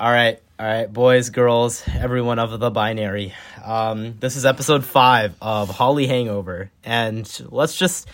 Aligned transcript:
All 0.00 0.10
right, 0.10 0.40
all 0.58 0.64
right, 0.66 0.90
boys, 0.90 1.28
girls, 1.28 1.82
everyone 1.86 2.38
of 2.38 2.58
the 2.58 2.70
binary. 2.70 3.34
Um, 3.62 4.16
this 4.18 4.34
is 4.36 4.46
episode 4.46 4.82
five 4.82 5.34
of 5.42 5.68
Holly 5.68 6.06
Hangover, 6.06 6.70
and 6.82 7.28
let's 7.50 7.76
just 7.76 8.08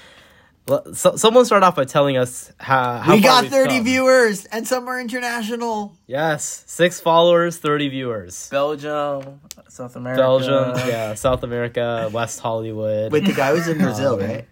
let, 0.66 0.96
so, 0.96 1.14
someone 1.14 1.44
start 1.44 1.62
off 1.62 1.76
by 1.76 1.84
telling 1.84 2.16
us 2.16 2.50
how, 2.58 2.98
how 2.98 3.14
we 3.14 3.22
far 3.22 3.30
got 3.30 3.42
we've 3.44 3.52
30 3.52 3.74
come. 3.76 3.84
viewers, 3.84 4.46
and 4.46 4.66
some 4.66 4.88
are 4.88 4.98
international. 5.00 5.94
Yes, 6.08 6.64
six 6.66 7.00
followers, 7.00 7.58
thirty 7.58 7.88
viewers. 7.88 8.48
Belgium, 8.50 9.40
South 9.68 9.94
America. 9.94 10.20
Belgium, 10.20 10.88
yeah, 10.88 11.14
South 11.14 11.44
America, 11.44 12.10
West 12.12 12.40
Hollywood. 12.40 13.12
Wait, 13.12 13.24
the 13.26 13.32
guy 13.32 13.52
was 13.52 13.68
in 13.68 13.78
Brazil, 13.82 14.14
Um, 14.14 14.20
right? 14.28 14.48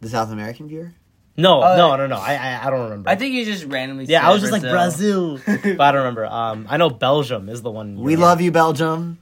The 0.00 0.08
South 0.08 0.30
American 0.32 0.66
viewer? 0.66 0.94
No, 1.38 1.62
Uh, 1.62 1.76
no, 1.76 1.96
no, 1.96 2.06
no. 2.06 2.16
I, 2.16 2.34
I, 2.34 2.66
I 2.66 2.70
don't 2.70 2.82
remember. 2.84 3.08
I 3.08 3.14
think 3.16 3.34
you 3.34 3.44
just 3.46 3.64
randomly. 3.64 4.04
yeah, 4.06 4.20
said 4.20 4.26
I 4.28 4.32
was 4.32 4.40
just 4.42 4.52
like 4.52 4.62
Brazil, 4.62 5.38
but 5.46 5.80
I 5.80 5.92
don't 5.92 6.00
remember. 6.02 6.26
Um, 6.26 6.66
I 6.68 6.76
know 6.76 6.90
Belgium 6.90 7.48
is 7.48 7.62
the 7.62 7.70
one. 7.70 7.96
We 8.00 8.12
you're- 8.12 8.22
love 8.22 8.40
you, 8.42 8.50
Belgium. 8.52 9.18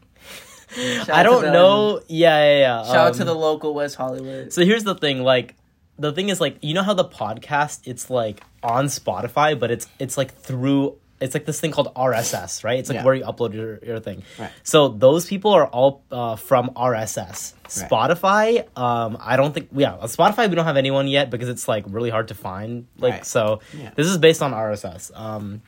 Shout 0.71 1.09
I 1.11 1.23
don't 1.23 1.43
Belgium. 1.43 1.53
know. 1.53 2.01
Yeah, 2.09 2.43
yeah, 2.45 2.59
yeah. 2.59 2.85
Shout 2.85 2.97
out 2.97 3.15
to 3.15 3.21
um, 3.23 3.27
the 3.29 3.35
local 3.35 3.73
West 3.73 3.95
Hollywood. 3.95 4.53
So 4.53 4.65
here's 4.65 4.85
the 4.85 4.95
thing, 4.97 5.23
like 5.23 5.55
the 5.99 6.13
thing 6.13 6.29
is 6.29 6.41
like 6.41 6.59
you 6.61 6.75
know 6.75 6.83
how 6.83 6.93
the 6.95 7.05
podcast 7.05 7.81
it's 7.87 8.11
like 8.11 8.43
on 8.63 8.87
Spotify, 8.87 9.59
but 9.59 9.71
it's 9.71 9.87
it's 9.99 10.19
like 10.19 10.35
through 10.35 10.97
it's 11.21 11.35
like 11.35 11.45
this 11.47 11.59
thing 11.61 11.71
called 11.71 11.93
RSS, 11.95 12.63
right? 12.65 12.79
It's 12.79 12.89
like 12.91 12.97
Yeah. 12.97 13.05
where 13.05 13.15
you 13.15 13.25
upload 13.25 13.55
your, 13.55 13.79
your 13.85 14.01
thing. 14.01 14.23
Right. 14.39 14.51
So 14.63 14.89
those 14.89 15.25
people 15.27 15.53
are 15.53 15.67
all 15.67 16.03
uh, 16.13 16.37
from 16.37 16.71
RSS. 16.77 17.55
Right. 17.81 17.91
Spotify, 17.91 18.79
um, 18.79 19.17
I 19.21 19.37
don't 19.37 19.53
think 19.55 19.69
yeah, 19.73 19.95
on 19.95 20.09
Spotify 20.09 20.49
we 20.49 20.55
don't 20.55 20.67
have 20.67 20.77
anyone 20.77 21.09
yet 21.09 21.31
because 21.31 21.49
it's 21.49 21.67
like 21.69 21.85
really 21.89 22.11
hard 22.11 22.29
to 22.29 22.35
find. 22.35 22.87
Like 22.99 23.13
Right. 23.15 23.27
so 23.27 23.61
Yeah. 23.77 23.91
this 23.97 24.07
is 24.07 24.19
based 24.19 24.43
on 24.43 24.53
RSS. 24.53 25.11
Um 25.15 25.63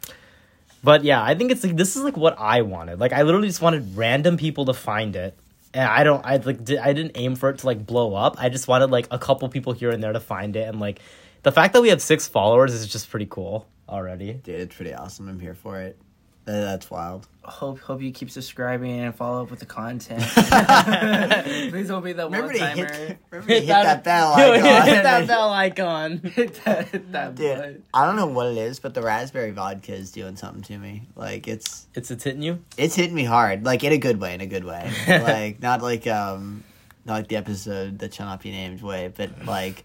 but 0.85 1.03
yeah, 1.03 1.23
I 1.23 1.35
think 1.35 1.51
it's 1.51 1.65
like 1.65 1.77
this 1.77 1.97
is 1.97 2.03
like 2.03 2.17
what 2.17 2.37
I 2.39 2.63
wanted. 2.63 3.01
Like 3.01 3.13
I 3.13 3.23
literally 3.23 3.49
just 3.49 3.61
wanted 3.63 3.97
random 3.97 4.37
people 4.37 4.65
to 4.67 4.75
find 4.75 5.17
it. 5.17 5.37
And 5.75 5.85
I 5.89 6.05
don't 6.05 6.25
I 6.25 6.37
like 6.37 6.65
di- 6.65 6.79
I 6.79 6.93
didn't 6.93 7.13
aim 7.17 7.35
for 7.37 7.51
it 7.51 7.59
to 7.59 7.67
like 7.67 7.85
blow 7.87 8.15
up. 8.15 8.37
I 8.39 8.49
just 8.49 8.69
wanted 8.69 8.91
like 8.91 9.09
a 9.11 9.19
couple 9.19 9.49
people 9.49 9.73
here 9.73 9.91
and 9.91 10.03
there 10.03 10.13
to 10.13 10.21
find 10.21 10.55
it 10.57 10.69
and 10.69 10.79
like 10.79 11.01
the 11.43 11.53
fact 11.53 11.73
that 11.73 11.83
we 11.83 11.89
have 11.89 12.03
6 12.03 12.29
followers 12.29 12.75
is 12.75 12.87
just 12.87 13.11
pretty 13.11 13.27
cool 13.27 13.67
already. 13.89 14.35
Dude, 14.35 14.61
it's 14.61 14.75
pretty 14.77 14.95
awesome. 14.95 15.29
I'm 15.29 15.41
here 15.41 15.55
for 15.55 15.81
it. 15.81 15.99
That's 16.45 16.91
wild. 16.91 17.29
Hope 17.45 17.79
hope 17.81 18.01
you 18.01 18.11
keep 18.11 18.31
subscribing 18.31 19.01
and 19.01 19.15
follow 19.15 19.43
up 19.43 19.51
with 19.51 19.61
the 19.61 19.67
content. 19.67 20.23
Please 21.71 21.89
don't 21.89 22.03
be 22.03 22.15
that 22.15 22.25
Remember 22.25 22.47
one 22.47 22.53
to 22.55 22.59
timer. 22.59 22.75
hit, 22.93 23.19
remember 23.31 23.49
to 23.53 23.61
hit 23.61 23.67
that 23.67 24.03
bell 24.05 24.33
icon. 24.33 24.87
Hit 24.87 25.03
that 25.03 25.27
bell 25.27 25.51
icon. 25.53 26.19
hit 26.19 26.55
that, 26.65 26.89
hit 26.89 27.13
that 27.13 27.35
Dude, 27.35 27.57
button. 27.59 27.85
I 27.93 28.07
don't 28.07 28.17
know 28.17 28.27
what 28.29 28.47
it 28.47 28.57
is, 28.57 28.81
but 28.81 28.95
the 28.95 29.03
raspberry 29.03 29.51
vodka 29.51 29.93
is 29.95 30.11
doing 30.11 30.37
something 30.37 30.63
to 30.63 30.79
me. 30.79 31.03
Like 31.17 31.47
it's 31.49 31.87
It's 31.95 32.11
it's 32.11 32.25
hitting 32.25 32.41
you. 32.43 32.63
it's 32.79 32.95
hitting 32.95 33.15
me 33.15 33.25
hard, 33.25 33.67
like 33.67 33.85
in 33.85 33.93
a 33.93 33.99
good 33.99 34.19
way, 34.19 34.33
in 34.33 34.41
a 34.41 34.47
good 34.47 34.65
way. 34.65 34.91
like 35.07 35.61
not 35.61 35.83
like 35.83 36.07
um 36.07 36.65
not 37.05 37.15
like 37.15 37.29
the 37.29 37.37
episode 37.37 37.99
that 37.99 38.15
shall 38.15 38.27
not 38.27 38.41
be 38.43 38.51
named 38.53 38.81
way, 38.81 39.13
but 39.15 39.45
like 39.45 39.85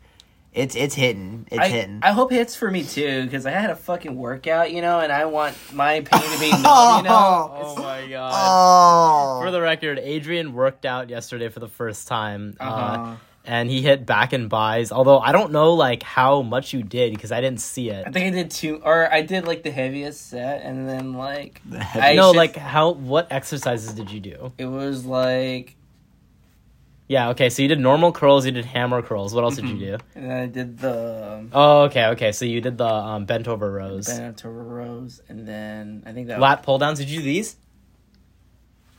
it's 0.53 0.75
it's 0.75 0.95
hitting. 0.95 1.47
It's 1.51 1.59
I, 1.59 1.67
hitting. 1.67 1.99
I 2.03 2.11
hope 2.11 2.31
it 2.31 2.35
hits 2.35 2.55
for 2.55 2.69
me 2.69 2.83
too, 2.83 3.23
because 3.23 3.45
I 3.45 3.51
had 3.51 3.69
a 3.69 3.75
fucking 3.75 4.15
workout, 4.15 4.71
you 4.71 4.81
know, 4.81 4.99
and 4.99 5.11
I 5.11 5.25
want 5.25 5.55
my 5.73 6.01
pain 6.01 6.21
to 6.21 6.39
be 6.39 6.51
known, 6.61 6.97
you 6.97 7.03
know. 7.09 7.51
Oh 7.63 7.75
my 7.81 8.07
god. 8.07 8.31
oh, 8.35 9.41
For 9.43 9.51
the 9.51 9.61
record, 9.61 9.99
Adrian 9.99 10.53
worked 10.53 10.85
out 10.85 11.09
yesterday 11.09 11.49
for 11.49 11.59
the 11.59 11.67
first 11.69 12.07
time. 12.07 12.55
uh 12.59 12.63
Uh-huh. 12.63 13.15
and 13.45 13.69
he 13.69 13.81
hit 13.81 14.05
back 14.05 14.31
and 14.31 14.47
buys. 14.49 14.91
Although 14.93 15.19
I 15.19 15.31
don't 15.33 15.51
know 15.51 15.73
like 15.73 16.01
how 16.03 16.41
much 16.43 16.71
you 16.73 16.81
did 16.83 17.13
because 17.13 17.31
I 17.31 17.41
didn't 17.41 17.59
see 17.59 17.89
it. 17.89 18.05
I 18.07 18.11
think 18.11 18.27
I 18.27 18.29
did 18.29 18.51
two, 18.51 18.79
or 18.83 19.11
I 19.11 19.21
did 19.21 19.45
like 19.45 19.63
the 19.63 19.71
heaviest 19.71 20.29
set, 20.29 20.61
and 20.63 20.87
then 20.87 21.13
like 21.13 21.61
The 21.65 21.79
I 21.79 21.83
heavy- 21.83 22.15
no, 22.17 22.31
should- 22.31 22.37
like 22.37 22.55
how 22.55 22.91
what 22.91 23.27
exercises 23.31 23.93
did 23.93 24.11
you 24.11 24.19
do? 24.21 24.53
it 24.57 24.65
was 24.65 25.05
like, 25.05 25.75
Yeah, 27.13 27.29
okay, 27.29 27.51
so 27.51 27.61
you 27.61 27.67
did 27.67 27.79
normal 27.79 28.11
curls, 28.11 28.43
you 28.43 28.51
did 28.51 28.65
hammer 28.65 29.03
curls. 29.03 29.35
What 29.35 29.43
else 29.43 29.57
did 29.57 29.69
you 29.69 29.77
do? 29.77 29.97
and 30.15 30.31
then 30.31 30.31
I 30.31 30.47
did 30.47 30.79
the 30.79 31.33
um, 31.37 31.49
Oh, 31.53 31.81
okay, 31.83 32.05
okay. 32.07 32.31
So 32.31 32.43
you 32.43 32.59
did 32.59 32.79
the 32.79 32.87
um, 32.87 33.25
bent 33.25 33.47
over 33.47 33.71
rows. 33.71 34.07
bent 34.07 34.43
over 34.43 34.63
rows, 34.63 35.21
and 35.29 35.47
then 35.47 36.01
I 36.07 36.11
think 36.13 36.29
that. 36.29 36.39
Lat 36.39 36.63
pull 36.63 36.79
downs. 36.79 36.97
Did 36.97 37.11
you 37.11 37.19
do 37.19 37.23
these? 37.25 37.55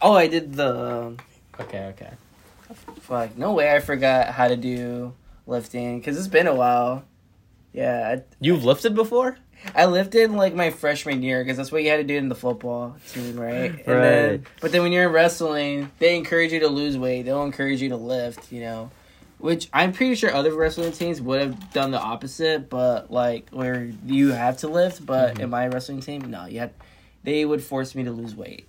Oh, 0.01 0.13
I 0.13 0.29
did 0.29 0.55
the. 0.55 0.71
um, 1.07 1.17
Okay, 1.59 1.87
okay. 1.87 2.13
Fuck, 3.01 3.37
no 3.37 3.53
way! 3.53 3.75
I 3.75 3.81
forgot 3.81 4.29
how 4.29 4.47
to 4.47 4.57
do 4.57 5.13
lifting 5.49 5.99
because 5.99 6.17
it's 6.17 6.29
been 6.29 6.47
a 6.47 6.55
while. 6.55 7.05
Yeah, 7.73 8.21
You've 8.39 8.65
lifted 8.65 8.95
before? 8.95 9.39
I, 9.75 9.83
I 9.83 9.87
lifted 9.87 10.31
like 10.31 10.55
my 10.55 10.71
freshman 10.71 11.23
year 11.23 11.43
because 11.43 11.57
that's 11.57 11.71
what 11.73 11.83
you 11.83 11.91
had 11.91 11.97
to 11.99 12.05
do 12.05 12.17
in 12.17 12.29
the 12.29 12.35
football 12.35 12.97
team, 13.13 13.39
right? 13.39 13.71
And 13.71 13.79
Right. 13.79 13.85
then, 13.87 14.47
but 14.61 14.73
then 14.73 14.83
when 14.83 14.93
you're 14.93 15.05
in 15.07 15.13
wrestling, 15.13 15.91
they 15.99 16.17
encourage 16.17 16.53
you 16.53 16.61
to 16.61 16.69
lose 16.69 16.97
weight. 16.99 17.23
They 17.23 17.31
don't 17.31 17.47
encourage 17.47 17.81
you 17.83 17.91
to 17.91 17.97
lift. 17.97 18.51
You 18.53 18.61
know, 18.63 18.91
which 19.39 19.69
I'm 19.73 19.93
pretty 19.93 20.15
sure 20.15 20.33
other 20.35 20.55
wrestling 20.55 20.93
teams 20.93 21.21
would 21.21 21.41
have 21.41 21.73
done 21.73 21.91
the 21.91 22.01
opposite, 22.01 22.69
but 22.71 23.11
like 23.11 23.51
where 23.51 23.91
you 24.07 24.33
have 24.33 24.59
to 24.59 24.69
lift. 24.69 25.05
But 25.05 25.35
Mm-hmm. 25.35 25.43
in 25.43 25.51
my 25.51 25.67
wrestling 25.69 26.01
team, 26.01 26.23
no, 26.31 26.47
you 26.47 26.61
had. 26.61 26.73
They 27.23 27.45
would 27.45 27.63
force 27.63 27.95
me 27.95 28.05
to 28.05 28.11
lose 28.13 28.35
weight, 28.37 28.67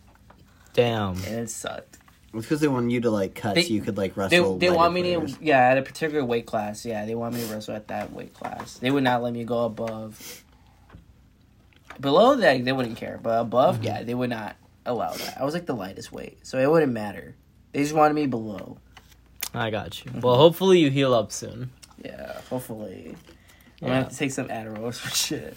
Damn. 0.73 1.16
and 1.16 1.25
it 1.39 1.50
sucked. 1.50 1.97
It's 2.34 2.45
because 2.45 2.59
they 2.59 2.67
want 2.67 2.91
you 2.91 3.00
to 3.01 3.09
like 3.11 3.34
cut 3.35 3.55
They- 3.55 3.63
so 3.63 3.73
you 3.73 3.81
could 3.81 3.97
like 3.97 4.16
wrestle. 4.17 4.57
they 4.57 4.67
lighter 4.69 4.78
want 4.78 4.94
me 4.94 5.01
players. 5.16 5.38
to 5.38 5.44
yeah 5.45 5.59
at 5.69 5.78
a 5.78 5.81
particular 5.81 6.23
weight 6.25 6.45
class 6.45 6.85
yeah 6.85 7.05
they 7.05 7.16
want 7.16 7.34
me 7.34 7.39
to 7.45 7.53
wrestle 7.53 7.75
at 7.75 7.88
that 7.88 8.11
weight 8.11 8.34
class 8.34 8.78
they 8.79 8.91
would 8.91 9.03
not 9.03 9.23
let 9.23 9.31
me 9.31 9.45
go 9.45 9.63
above 9.63 10.44
below 12.01 12.35
that 12.35 12.63
they 12.66 12.72
wouldn't 12.72 12.97
care 12.97 13.19
but 13.22 13.39
above 13.39 13.75
Mm-hmm. 13.75 13.83
yeah 13.85 14.03
they 14.03 14.13
would 14.13 14.29
not 14.29 14.56
allow 14.85 15.11
that 15.13 15.38
I 15.39 15.44
was 15.45 15.53
like 15.53 15.66
the 15.66 15.73
lightest 15.75 16.11
weight 16.11 16.38
so 16.45 16.57
it 16.59 16.69
wouldn't 16.69 16.91
matter 16.94 17.35
they 17.72 17.81
just 17.81 17.94
wanted 17.94 18.13
me 18.13 18.28
below 18.28 18.78
I 19.53 19.69
got 19.69 20.03
you. 20.03 20.11
Well, 20.22 20.35
hopefully 20.35 20.79
you 20.79 20.89
heal 20.89 21.13
up 21.13 21.31
soon. 21.31 21.72
yeah 22.03 22.39
hopefully 22.50 23.16
I'm 23.16 23.16
Yeah. 23.79 23.88
gonna 23.88 23.95
have 24.03 24.09
to 24.11 24.17
take 24.17 24.31
some 24.31 24.47
Adderall 24.50 24.94
for 24.94 25.09
shit 25.16 25.55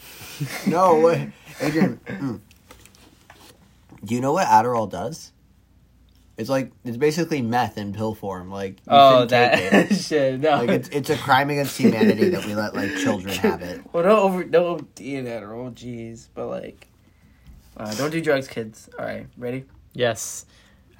No, 0.66 1.00
way. 1.00 1.32
Adrian. 1.60 2.00
mm. 2.06 2.40
Do 4.04 4.14
you 4.14 4.20
know 4.20 4.32
what 4.32 4.46
Adderall 4.46 4.88
does? 4.88 5.32
It's 6.38 6.48
like 6.48 6.70
it's 6.84 6.96
basically 6.96 7.42
meth 7.42 7.76
in 7.76 7.92
pill 7.92 8.14
form. 8.14 8.48
Like 8.50 8.74
you 8.78 8.82
oh 8.88 9.10
shouldn't 9.26 9.30
take 9.30 9.70
that 9.70 9.90
it. 9.90 9.94
shit 10.00 10.40
no 10.40 10.50
Like 10.58 10.70
it's 10.70 10.88
it's 10.90 11.10
a 11.10 11.16
crime 11.16 11.50
against 11.50 11.76
humanity 11.76 12.28
that 12.30 12.46
we 12.46 12.54
let 12.54 12.74
like 12.74 12.94
children 12.96 13.34
have 13.38 13.60
it. 13.60 13.82
well 13.92 14.04
don't 14.04 14.18
over 14.20 14.44
don't 14.44 14.80
OD 14.82 15.00
in 15.00 15.24
Adderall 15.26 15.74
jeez 15.74 16.28
but 16.34 16.46
like 16.46 16.86
uh, 17.76 17.92
don't 17.96 18.10
do 18.10 18.20
drugs 18.20 18.46
kids 18.48 18.88
all 18.98 19.04
right 19.04 19.26
ready 19.36 19.64
Yes. 19.94 20.46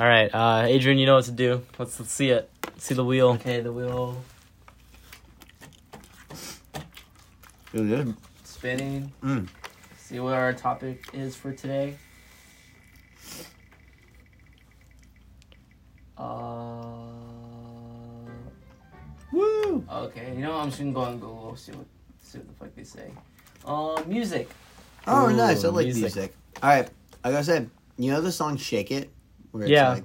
All 0.01 0.07
right, 0.07 0.29
uh, 0.33 0.65
Adrian, 0.67 0.97
you 0.99 1.07
know 1.07 1.17
what 1.17 1.25
to 1.25 1.33
do. 1.33 1.63
Let's 1.79 1.99
let's 1.99 2.13
see 2.13 2.31
it. 2.31 2.49
See 2.79 2.95
the 2.95 3.05
wheel. 3.05 3.31
okay 3.31 3.61
the 3.61 3.73
wheel 3.73 4.23
Dude, 7.73 7.89
this- 8.09 8.15
spinning. 8.45 9.13
Mm. 9.23 9.49
See 9.99 10.19
what 10.21 10.35
our 10.35 10.53
topic 10.53 11.09
is 11.13 11.37
for 11.37 11.53
today. 11.53 11.97
Uh, 16.19 16.83
Woo! 19.33 19.85
okay, 19.91 20.33
you 20.35 20.41
know 20.41 20.53
what? 20.53 20.63
I'm 20.63 20.69
just 20.71 20.79
gonna 20.81 20.93
go 20.93 21.01
on 21.03 21.19
Google 21.19 21.55
see 21.57 21.73
what 21.73 21.87
see 22.23 22.39
what 22.39 22.49
the 22.49 22.55
fuck 22.55 22.75
they 22.75 22.85
say. 22.85 23.11
Um, 23.65 23.97
music. 24.09 24.49
Oh, 25.07 25.29
Ooh, 25.31 25.37
nice. 25.37 25.65
I 25.65 25.69
like 25.69 25.85
music. 25.87 26.03
music. 26.03 26.35
All 26.63 26.71
right, 26.71 26.89
like 27.25 27.35
I 27.35 27.43
said, 27.43 27.71
you 27.99 28.11
know 28.11 28.21
the 28.21 28.33
song 28.33 28.57
"Shake 28.57 28.91
It," 28.91 29.11
where 29.53 29.63
it's 29.65 29.71
Yeah. 29.71 29.91
like, 29.91 30.05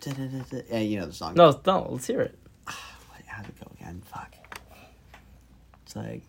da-da-da-da. 0.00 0.62
yeah, 0.70 0.78
you 0.78 0.98
know 1.00 1.06
the 1.06 1.12
song. 1.12 1.34
No, 1.34 1.58
no. 1.66 1.88
Let's 1.90 2.06
hear 2.06 2.20
it. 2.20 2.38
Wait, 2.68 3.26
how'd 3.26 3.46
it 3.46 3.58
go 3.58 3.66
again? 3.78 4.02
Fuck. 4.06 4.34
It's 5.84 5.96
like 5.96 6.22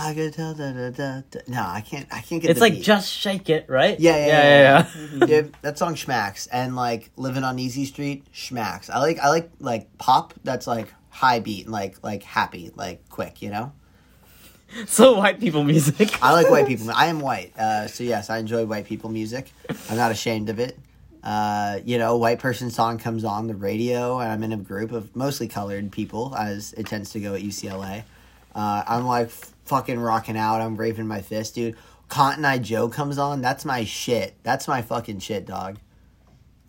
I 0.00 0.14
could 0.14 0.32
tell 0.32 0.54
da 0.54 0.72
da 0.72 0.90
da. 0.90 1.22
da. 1.28 1.40
No, 1.48 1.60
I 1.60 1.80
can't. 1.80 2.06
I 2.12 2.20
can't 2.20 2.40
get. 2.40 2.44
It. 2.44 2.50
It's 2.52 2.60
like 2.60 2.74
beat. 2.74 2.84
just 2.84 3.10
shake 3.12 3.50
it, 3.50 3.66
right? 3.68 3.98
Yeah, 3.98 4.16
yeah, 4.16 4.26
yeah, 4.26 4.86
yeah, 4.92 5.08
yeah. 5.18 5.26
Dude, 5.26 5.56
that 5.62 5.76
song 5.76 5.96
schmacks, 5.96 6.46
and 6.52 6.76
like 6.76 7.10
living 7.16 7.42
on 7.42 7.58
Easy 7.58 7.84
Street 7.84 8.24
schmacks. 8.32 8.88
I 8.88 9.00
like 9.00 9.18
I 9.18 9.28
like 9.28 9.50
like 9.58 9.98
pop 9.98 10.34
that's 10.44 10.68
like 10.68 10.94
high 11.10 11.40
beat, 11.40 11.64
and 11.64 11.72
like 11.72 11.96
like 12.04 12.22
happy, 12.22 12.70
like 12.76 13.08
quick. 13.08 13.42
You 13.42 13.50
know, 13.50 13.72
so 14.86 15.18
white 15.18 15.40
people 15.40 15.64
music. 15.64 16.22
I 16.22 16.32
like 16.32 16.48
white 16.48 16.66
people. 16.68 16.92
I 16.92 17.06
am 17.06 17.18
white, 17.18 17.58
uh, 17.58 17.88
so 17.88 18.04
yes, 18.04 18.30
I 18.30 18.38
enjoy 18.38 18.66
white 18.66 18.86
people 18.86 19.10
music. 19.10 19.50
I'm 19.90 19.96
not 19.96 20.12
ashamed 20.12 20.48
of 20.48 20.60
it. 20.60 20.78
Uh, 21.24 21.80
you 21.84 21.98
know, 21.98 22.16
white 22.16 22.38
person 22.38 22.70
song 22.70 22.98
comes 22.98 23.24
on 23.24 23.48
the 23.48 23.54
radio, 23.56 24.20
and 24.20 24.30
I'm 24.30 24.44
in 24.44 24.52
a 24.52 24.56
group 24.56 24.92
of 24.92 25.16
mostly 25.16 25.48
colored 25.48 25.90
people, 25.90 26.36
as 26.36 26.72
it 26.74 26.86
tends 26.86 27.10
to 27.10 27.20
go 27.20 27.34
at 27.34 27.42
UCLA. 27.42 28.04
Uh, 28.54 28.82
I'm 28.86 29.04
like 29.04 29.30
fucking 29.68 29.98
rocking 29.98 30.36
out. 30.36 30.60
I'm 30.60 30.76
raving 30.76 31.06
my 31.06 31.22
fist, 31.22 31.54
dude. 31.54 31.76
Cotton 32.08 32.44
Eye 32.44 32.58
Joe 32.58 32.88
comes 32.88 33.18
on. 33.18 33.42
That's 33.42 33.64
my 33.64 33.84
shit. 33.84 34.36
That's 34.42 34.66
my 34.66 34.82
fucking 34.82 35.20
shit, 35.20 35.46
dog. 35.46 35.78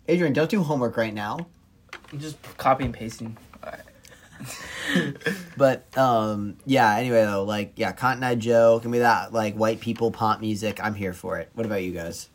Adrian, 0.06 0.32
don't 0.32 0.50
do 0.50 0.62
homework 0.62 0.96
right 0.96 1.14
now. 1.14 1.46
I'm 2.12 2.18
just 2.18 2.36
copy 2.56 2.84
and 2.84 2.94
pasting. 2.94 3.36
But 5.56 5.86
um, 5.96 6.56
yeah. 6.64 6.96
Anyway, 6.96 7.22
though, 7.22 7.44
like 7.44 7.74
yeah, 7.76 7.92
Cotton 7.92 8.24
Eye 8.24 8.34
Joe. 8.34 8.80
Give 8.80 8.90
me 8.90 9.00
that 9.00 9.32
like 9.32 9.54
white 9.54 9.78
people 9.78 10.10
pop 10.10 10.40
music. 10.40 10.80
I'm 10.82 10.94
here 10.94 11.12
for 11.12 11.38
it. 11.38 11.50
What 11.54 11.66
about 11.66 11.82
you 11.82 11.92
guys? 11.92 12.30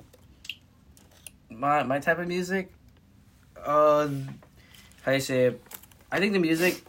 my 1.50 1.84
my 1.84 2.00
type 2.00 2.20
of 2.20 2.28
music. 2.28 2.72
Uh, 3.58 4.08
how 5.02 5.12
do 5.12 5.14
you 5.14 5.20
say 5.20 5.46
it? 5.46 5.62
I 6.12 6.20
think 6.20 6.34
the 6.34 6.40
music 6.40 6.84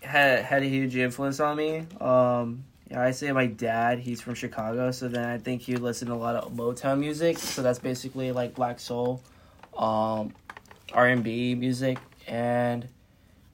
had 0.00 0.44
had 0.44 0.62
a 0.62 0.66
huge 0.66 0.96
influence 0.96 1.40
on 1.40 1.56
me. 1.56 1.86
Um, 2.00 2.64
yeah, 2.90 3.02
I 3.02 3.12
say 3.12 3.30
my 3.30 3.46
dad. 3.46 4.00
He's 4.00 4.20
from 4.20 4.34
Chicago, 4.34 4.90
so 4.90 5.06
then 5.06 5.24
I 5.24 5.38
think 5.38 5.62
he 5.62 5.76
listened 5.76 6.08
to 6.08 6.14
a 6.14 6.16
lot 6.16 6.34
of 6.34 6.52
Motown 6.52 6.98
music. 6.98 7.38
So 7.38 7.62
that's 7.62 7.78
basically 7.78 8.32
like 8.32 8.54
black 8.54 8.80
soul, 8.80 9.22
um, 9.76 10.34
R 10.92 11.06
and 11.06 11.22
B 11.22 11.54
music, 11.54 11.98
and 12.26 12.88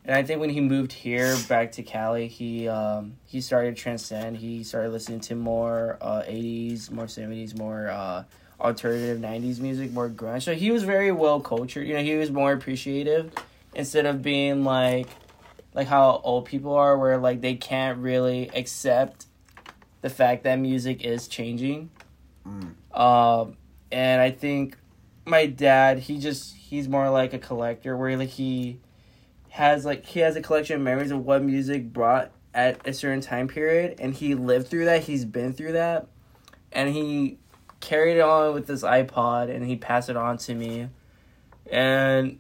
and 0.07 0.15
I 0.15 0.23
think 0.23 0.41
when 0.41 0.49
he 0.49 0.61
moved 0.61 0.93
here 0.93 1.37
back 1.49 1.73
to 1.73 1.83
Cali, 1.83 2.29
he 2.29 2.67
um, 2.67 3.17
he 3.27 3.43
started 3.43 3.77
transcend. 3.77 4.39
He 4.39 4.65
started 4.65 4.91
listening 4.91 5.21
to 5.21 5.35
more 5.35 5.99
uh, 6.01 6.23
'80s, 6.23 6.91
more 6.91 7.05
'70s, 7.05 7.59
more 7.59 7.91
uh, 7.91 8.25
alternative 8.59 9.19
'90s 9.19 9.61
music, 9.61 9.93
more 9.93 10.09
grunge. 10.09 10.45
So 10.45 10.55
he 10.55 10.71
was 10.71 10.85
very 10.85 11.13
well 11.13 11.41
cultured. 11.41 11.87
You 11.87 11.93
know, 11.93 12.03
he 12.03 12.15
was 12.15 12.31
more 12.31 12.53
appreciative 12.53 13.33
instead 13.75 14.07
of 14.07 14.23
being 14.23 14.65
like 14.65 15.09
like 15.77 15.87
how 15.87 16.23
old 16.25 16.47
people 16.47 16.75
are, 16.75 16.99
where 16.99 17.19
like 17.19 17.43
they 17.43 17.55
can't 17.55 17.99
really 17.99 18.49
accept 18.49 19.27
the 20.01 20.11
fact 20.11 20.45
that 20.45 20.57
music 20.57 21.05
is 21.05 21.29
changing. 21.29 21.91
Um, 22.93 23.57
and 23.93 24.21
I 24.23 24.31
think 24.31 24.79
my 25.27 25.47
dad, 25.47 25.99
he 25.99 26.19
just 26.19 26.57
he's 26.57 26.89
more 26.89 27.11
like 27.11 27.35
a 27.35 27.39
collector, 27.39 27.97
where 27.97 28.17
like 28.17 28.31
he 28.31 28.81
has 29.51 29.85
like 29.85 30.07
he 30.07 30.21
has 30.21 30.35
a 30.35 30.41
collection 30.41 30.77
of 30.77 30.83
memories 30.83 31.11
of 31.11 31.25
what 31.25 31.43
music 31.43 31.93
brought 31.93 32.33
at 32.55 32.87
a 32.89 32.95
certain 32.95 33.21
time 33.21 33.47
period, 33.47 33.97
and 34.01 34.15
he 34.15 34.35
lived 34.35 34.69
through 34.69 34.87
that. 34.87 35.03
He's 35.03 35.27
been 35.27 35.53
through 35.53 35.73
that, 35.73 36.07
and 36.73 36.89
he 36.89 37.39
carried 37.81 38.17
it 38.17 38.23
on 38.23 38.55
with 38.55 38.67
this 38.67 38.83
iPod, 38.83 39.55
and 39.55 39.67
he 39.67 39.77
passed 39.77 40.09
it 40.09 40.17
on 40.17 40.39
to 40.39 40.55
me, 40.55 40.89
and 41.71 42.39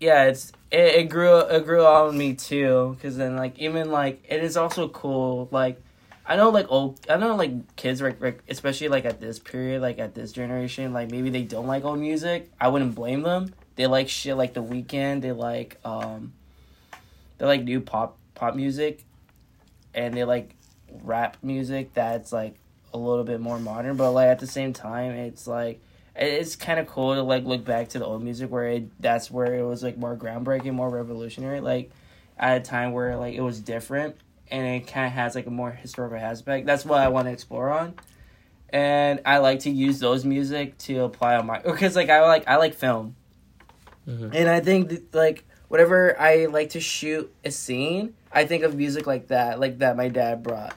yeah, 0.00 0.24
it's 0.24 0.52
it, 0.70 0.94
it 0.96 1.08
grew 1.08 1.38
it 1.38 1.64
grew 1.64 1.84
on 1.84 2.18
me 2.18 2.34
too, 2.34 2.96
because 2.96 3.16
then 3.16 3.36
like 3.36 3.58
even 3.58 3.92
like 3.92 4.24
it 4.28 4.42
is 4.42 4.56
also 4.56 4.88
cool 4.88 5.48
like. 5.52 5.80
I 6.26 6.36
know, 6.36 6.50
like 6.50 6.66
old. 6.68 7.00
I 7.10 7.16
know, 7.16 7.34
like 7.34 7.74
kids, 7.74 8.00
like, 8.00 8.20
like 8.20 8.40
especially 8.48 8.86
like 8.86 9.04
at 9.04 9.20
this 9.20 9.40
period, 9.40 9.82
like 9.82 9.98
at 9.98 10.14
this 10.14 10.30
generation, 10.30 10.92
like 10.92 11.10
maybe 11.10 11.28
they 11.28 11.42
don't 11.42 11.66
like 11.66 11.84
old 11.84 11.98
music. 11.98 12.52
I 12.60 12.68
wouldn't 12.68 12.94
blame 12.94 13.22
them. 13.22 13.52
They 13.74 13.88
like 13.88 14.08
shit 14.08 14.36
like 14.36 14.54
The 14.54 14.62
Weeknd. 14.62 15.22
They 15.22 15.32
like 15.32 15.78
um, 15.84 16.32
they 17.38 17.46
like 17.46 17.64
new 17.64 17.80
pop 17.80 18.16
pop 18.36 18.54
music, 18.54 19.02
and 19.92 20.14
they 20.14 20.22
like 20.22 20.54
rap 21.02 21.36
music 21.42 21.94
that's 21.94 22.32
like 22.32 22.54
a 22.94 22.98
little 22.98 23.24
bit 23.24 23.40
more 23.40 23.58
modern. 23.58 23.96
But 23.96 24.12
like 24.12 24.28
at 24.28 24.38
the 24.38 24.46
same 24.46 24.72
time, 24.72 25.10
it's 25.12 25.48
like 25.48 25.80
it's 26.20 26.56
kind 26.56 26.78
of 26.78 26.86
cool 26.86 27.14
to 27.14 27.22
like 27.22 27.44
look 27.44 27.64
back 27.64 27.88
to 27.90 27.98
the 27.98 28.04
old 28.04 28.22
music 28.22 28.50
where 28.50 28.68
it 28.68 29.00
that's 29.00 29.30
where 29.30 29.54
it 29.54 29.62
was 29.62 29.82
like 29.82 29.96
more 29.96 30.16
groundbreaking, 30.16 30.74
more 30.74 30.90
revolutionary. 30.90 31.60
Like 31.60 31.90
at 32.38 32.56
a 32.56 32.60
time 32.60 32.92
where 32.92 33.16
like 33.16 33.34
it 33.34 33.40
was 33.40 33.60
different 33.60 34.16
and 34.50 34.66
it 34.66 34.86
kind 34.86 35.06
of 35.06 35.12
has 35.12 35.34
like 35.34 35.46
a 35.46 35.50
more 35.50 35.70
historical 35.70 36.18
aspect. 36.18 36.66
That's 36.66 36.84
what 36.84 37.00
I 37.00 37.08
want 37.08 37.26
to 37.28 37.32
explore 37.32 37.70
on. 37.70 37.94
And 38.70 39.20
I 39.24 39.38
like 39.38 39.60
to 39.60 39.70
use 39.70 39.98
those 39.98 40.24
music 40.24 40.76
to 40.78 41.00
apply 41.04 41.36
on 41.36 41.46
my 41.46 41.58
because 41.60 41.96
like 41.96 42.08
I 42.10 42.20
like 42.22 42.46
I 42.48 42.56
like 42.56 42.74
film, 42.74 43.16
Mhm. 44.06 44.34
and 44.34 44.48
I 44.48 44.60
think 44.60 44.88
that, 44.90 45.14
like 45.14 45.44
whatever 45.68 46.18
I 46.20 46.46
like 46.46 46.70
to 46.70 46.80
shoot 46.80 47.32
a 47.44 47.50
scene, 47.50 48.14
I 48.32 48.44
think 48.44 48.62
of 48.62 48.74
music 48.76 49.06
like 49.06 49.28
that, 49.28 49.58
like 49.60 49.78
that 49.78 49.96
my 49.96 50.08
dad 50.08 50.42
brought. 50.42 50.74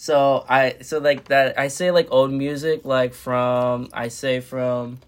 So 0.00 0.44
I 0.48 0.76
so 0.82 0.98
like 1.00 1.24
that 1.24 1.58
I 1.58 1.66
say 1.66 1.90
like 1.90 2.06
old 2.12 2.30
music 2.30 2.84
like 2.84 3.14
from 3.14 3.88
I 3.92 4.06
say 4.06 4.38
from 4.38 5.00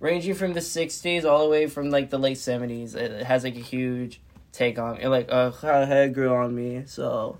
ranging 0.00 0.32
from 0.32 0.54
the 0.54 0.60
60s 0.60 1.26
all 1.26 1.44
the 1.44 1.50
way 1.50 1.66
from 1.66 1.90
like 1.90 2.08
the 2.08 2.18
late 2.18 2.38
70s 2.38 2.96
it 2.96 3.24
has 3.24 3.44
like 3.44 3.56
a 3.56 3.60
huge 3.60 4.22
take 4.50 4.78
on 4.78 4.96
it 4.96 5.08
like 5.08 5.28
uh 5.30 5.52
it 5.62 6.14
grew 6.14 6.34
on 6.34 6.54
me. 6.54 6.84
So 6.86 7.36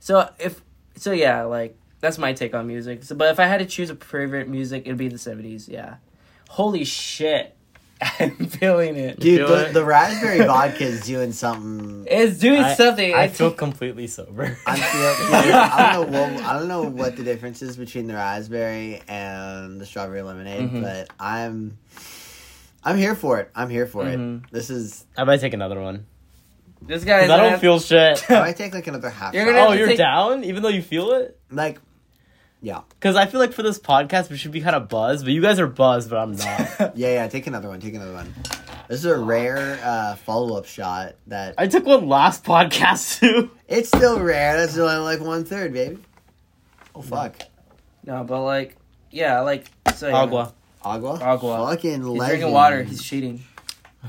so 0.00 0.28
if 0.38 0.60
so 0.96 1.12
yeah 1.12 1.44
like 1.44 1.78
that's 2.00 2.18
my 2.18 2.34
take 2.34 2.54
on 2.54 2.66
music. 2.66 3.04
So 3.04 3.14
but 3.14 3.30
if 3.30 3.40
i 3.40 3.46
had 3.46 3.60
to 3.60 3.66
choose 3.66 3.88
a 3.88 3.96
favorite 3.96 4.50
music 4.50 4.82
it'd 4.84 4.98
be 4.98 5.08
the 5.08 5.16
70s 5.16 5.66
yeah. 5.66 5.96
Holy 6.50 6.84
shit 6.84 7.56
i'm 8.00 8.30
feeling 8.46 8.96
it 8.96 9.18
Dude, 9.18 9.38
feel 9.38 9.48
the, 9.48 9.66
it? 9.68 9.72
the 9.72 9.84
raspberry 9.84 10.38
vodka 10.46 10.84
is 10.84 11.00
doing 11.04 11.32
something. 11.32 12.06
it's 12.08 12.38
doing 12.38 12.62
I, 12.62 12.74
something 12.74 13.12
I 13.14 13.24
It's- 13.24 13.38
feel 13.38 13.50
completely 13.50 14.06
sober. 14.06 14.56
I'm 14.66 14.76
feel, 14.76 15.42
dude, 15.42 15.52
I 15.52 15.92
don't 15.94 16.10
know 16.12 16.20
what 16.34 16.44
I 16.44 16.58
don't 16.58 16.68
know 16.68 16.82
what 16.82 17.16
the 17.16 17.24
difference 17.24 17.60
is 17.62 17.76
between 17.76 18.06
the 18.06 18.14
raspberry 18.14 19.02
and 19.08 19.80
the 19.80 19.86
strawberry 19.86 20.22
lemonade, 20.22 20.70
Mhm. 20.70 20.82
but 20.82 21.08
I'm 21.18 21.78
I'm 22.84 22.96
here 22.96 23.16
for 23.16 23.40
it. 23.40 23.50
I'm 23.54 23.68
here 23.68 23.86
for 23.86 24.04
Mhm. 24.04 24.44
it. 24.44 24.50
This 24.52 24.70
is 24.70 25.04
I 25.16 25.24
might 25.24 25.40
take 25.40 25.54
another 25.54 25.80
one. 25.80 26.06
this 26.80 27.02
guy. 27.04 27.24
I 27.24 27.26
don't 27.26 27.58
feel 27.60 27.80
shit. 27.80 28.24
I 28.30 28.38
might 28.40 28.56
take 28.56 28.72
like 28.74 28.86
another 28.86 29.10
half 29.10 29.34
You're 29.34 29.44
gonna- 29.44 29.58
oh, 29.66 29.72
you're 29.72 29.88
take- 29.88 29.98
down, 29.98 30.44
even 30.44 30.62
though 30.62 30.68
you 30.68 30.82
feel 30.82 31.10
it. 31.12 31.36
Like, 31.50 31.80
yeah, 32.60 32.80
Because 32.90 33.14
I 33.16 33.26
feel 33.26 33.38
like 33.40 33.52
for 33.52 33.62
this 33.62 33.78
podcast 33.78 34.30
we 34.30 34.36
should 34.36 34.50
be 34.52 34.60
kind 34.60 34.74
of 34.76 34.88
buzzed, 34.88 35.24
but 35.24 35.32
you 35.32 35.40
guys 35.42 35.60
are 35.60 35.66
buzzed, 35.66 36.10
but 36.10 36.18
I'm 36.18 36.32
not. 36.32 36.48
yeah, 36.96 37.12
yeah. 37.14 37.28
Take 37.28 37.46
another 37.46 37.68
one. 37.68 37.80
Take 37.80 37.94
another 37.94 38.12
one. 38.14 38.34
This 38.88 39.00
is 39.00 39.04
a 39.04 39.18
rare 39.18 39.78
uh, 39.82 40.16
follow 40.16 40.56
up 40.56 40.64
shot 40.66 41.14
that 41.26 41.54
I 41.58 41.66
took 41.66 41.84
one 41.86 42.08
last 42.08 42.42
podcast 42.52 43.20
too. 43.20 43.50
it's 43.68 43.88
still 43.88 44.18
rare. 44.20 44.56
That's 44.56 44.76
only 44.78 44.96
like 44.96 45.20
one 45.20 45.44
third, 45.44 45.72
baby. 45.72 45.98
Oh 46.94 47.02
fuck, 47.02 47.36
no 48.04 48.24
but 48.24 48.42
like 48.42 48.76
yeah 49.12 49.40
like 49.40 49.66
so 49.94 50.08
yeah. 50.08 50.16
Agua. 50.16 50.52
agua, 50.84 51.18
Agua. 51.22 51.66
fucking 51.70 51.98
he's 51.98 52.04
legend. 52.04 52.28
drinking 52.40 52.52
water 52.52 52.82
he's 52.82 53.02
cheating 53.02 53.44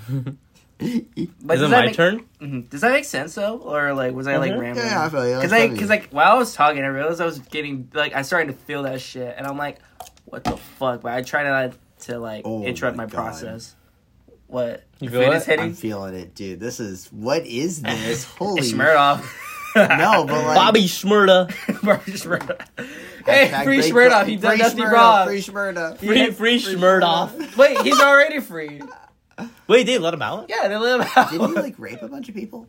but 0.80 0.88
Is 0.88 1.28
does 1.46 1.62
it 1.62 1.70
that 1.70 1.70
my 1.72 1.86
make- 1.88 1.96
turn? 1.96 2.24
Mhm. 2.42 2.70
Does 2.70 2.81
that 2.81 2.92
make 2.92 3.04
sense 3.06 3.36
though, 3.36 3.58
or 3.58 3.94
like 3.94 4.14
was 4.14 4.28
I 4.28 4.38
like 4.38 4.54
Mhm. 4.54 4.60
rambling? 4.62 4.86
Yeah, 4.86 4.92
yeah, 4.94 5.06
I 5.06 5.10
feel 5.10 5.28
you. 5.28 5.36
Because 5.36 5.52
That's 5.52 5.62
I, 5.62 5.66
funny. 5.66 5.74
because 5.74 5.90
like 5.90 6.10
while 6.12 6.31
I 6.36 6.38
was 6.38 6.54
talking, 6.54 6.84
I 6.84 6.88
realized 6.88 7.20
I 7.22 7.26
was 7.26 7.40
getting 7.40 7.90
like 7.94 8.16
I 8.16 8.22
started 8.22 8.48
to 8.48 8.54
feel 8.66 8.84
that 8.84 9.02
shit, 9.02 9.36
and 9.38 9.46
I'm 9.46 9.58
like, 9.58 9.78
what 10.26 10.44
the 10.46 10.56
fuck? 10.58 11.02
But 11.02 11.12
I 11.14 11.22
try 11.22 11.44
not 11.44 11.74
to 12.04 12.18
like 12.20 12.44
Oh 12.46 12.64
interrupt 12.64 12.96
my 12.96 13.04
my, 13.06 13.10
God. 13.10 13.16
process. 13.18 13.76
What 14.48 14.84
You 15.00 15.10
The 15.10 15.18
feel 15.18 15.26
food 15.26 15.34
it? 15.34 15.38
is 15.38 15.46
hitting? 15.46 15.66
I'm 15.66 15.74
feeling 15.74 16.16
it, 16.16 16.34
dude. 16.34 16.60
This 16.60 16.80
is 16.80 17.08
what 17.12 17.46
is 17.46 17.82
this? 17.84 18.24
Holy 18.25 18.62
It's 18.62 18.72
Schmurdoff. 18.72 19.24
No, 19.75 20.25
but 20.25 20.44
like 20.46 20.56
Bobby 20.56 20.86
Schmurda. 20.86 21.48
Bobby 21.84 22.14
Schmurdoff. 22.14 22.60
Hey, 23.24 23.50
Hashtag 23.50 23.64
free 23.66 23.92
break- 23.92 23.94
Schmurdoff. 24.12 24.25
He 24.25 24.36
done 24.38 24.52
free 24.54 24.58
nothing 24.60 24.80
Schmurdoff, 24.86 24.92
wrong. 24.94 25.28
Free 25.28 25.42
Schmurdoff. 25.42 25.98
Free, 26.00 26.32
free 26.32 26.60
Schmurdoff. 26.60 27.56
Wait, 27.56 27.80
he's 27.82 28.00
already 28.00 28.39
free. 28.39 28.82
Wait, 29.70 29.86
they 29.86 29.98
let 30.00 30.14
him 30.14 30.22
out? 30.22 30.48
Yeah, 30.50 30.68
they 30.68 30.76
live 30.78 31.08
out. 31.16 31.30
Didn't 31.32 31.50
he 31.50 31.54
like 31.54 31.76
rape 31.78 32.02
a 32.02 32.08
bunch 32.08 32.28
of 32.28 32.36
people? 32.36 32.68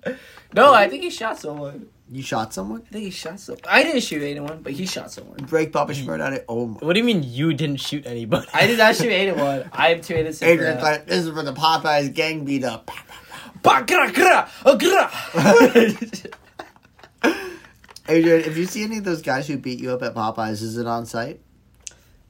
no, 0.54 0.72
I 0.74 0.88
think 0.88 1.02
he 1.02 1.10
shot 1.10 1.38
someone. 1.38 1.88
You 2.10 2.22
shot 2.22 2.52
someone? 2.52 2.82
I 2.88 2.92
think 2.92 3.04
he 3.04 3.10
shot 3.10 3.40
someone. 3.40 3.62
I 3.66 3.82
didn't 3.82 4.02
shoot 4.02 4.22
anyone, 4.22 4.60
but 4.62 4.72
he 4.72 4.84
shot 4.84 5.10
someone. 5.10 5.38
Break 5.46 5.72
Bobby 5.72 5.94
Schmurdoff? 5.94 6.44
Oh 6.48 6.66
my. 6.66 6.78
What 6.80 6.92
do 6.92 6.98
you 7.00 7.04
mean 7.04 7.22
you 7.22 7.54
didn't 7.54 7.78
shoot 7.78 8.04
anybody? 8.06 8.46
I 8.52 8.66
did 8.66 8.76
not 8.78 8.94
shoot 8.96 9.08
anyone. 9.12 9.70
I 9.72 9.94
am 9.94 10.02
too 10.02 10.14
innocent. 10.14 10.46
for 10.46 10.52
Adrian, 10.52 10.76
that. 10.76 10.98
thought 10.98 11.06
this 11.06 11.24
is 11.24 11.32
for 11.32 11.42
the 11.42 11.54
Popeyes 11.54 12.12
gang 12.12 12.44
beat 12.44 12.64
up. 12.64 12.90
Ba, 13.62 13.84
gra, 13.86 14.10
gra, 14.12 14.50
gra. 14.76 15.10
Adrian, 18.08 18.40
if 18.40 18.56
you 18.56 18.66
see 18.66 18.82
any 18.82 18.98
of 18.98 19.04
those 19.04 19.22
guys 19.22 19.46
who 19.46 19.56
beat 19.56 19.78
you 19.78 19.92
up 19.92 20.02
at 20.02 20.14
Popeyes, 20.14 20.62
is 20.62 20.76
it 20.76 20.86
on 20.86 21.06
site? 21.06 21.40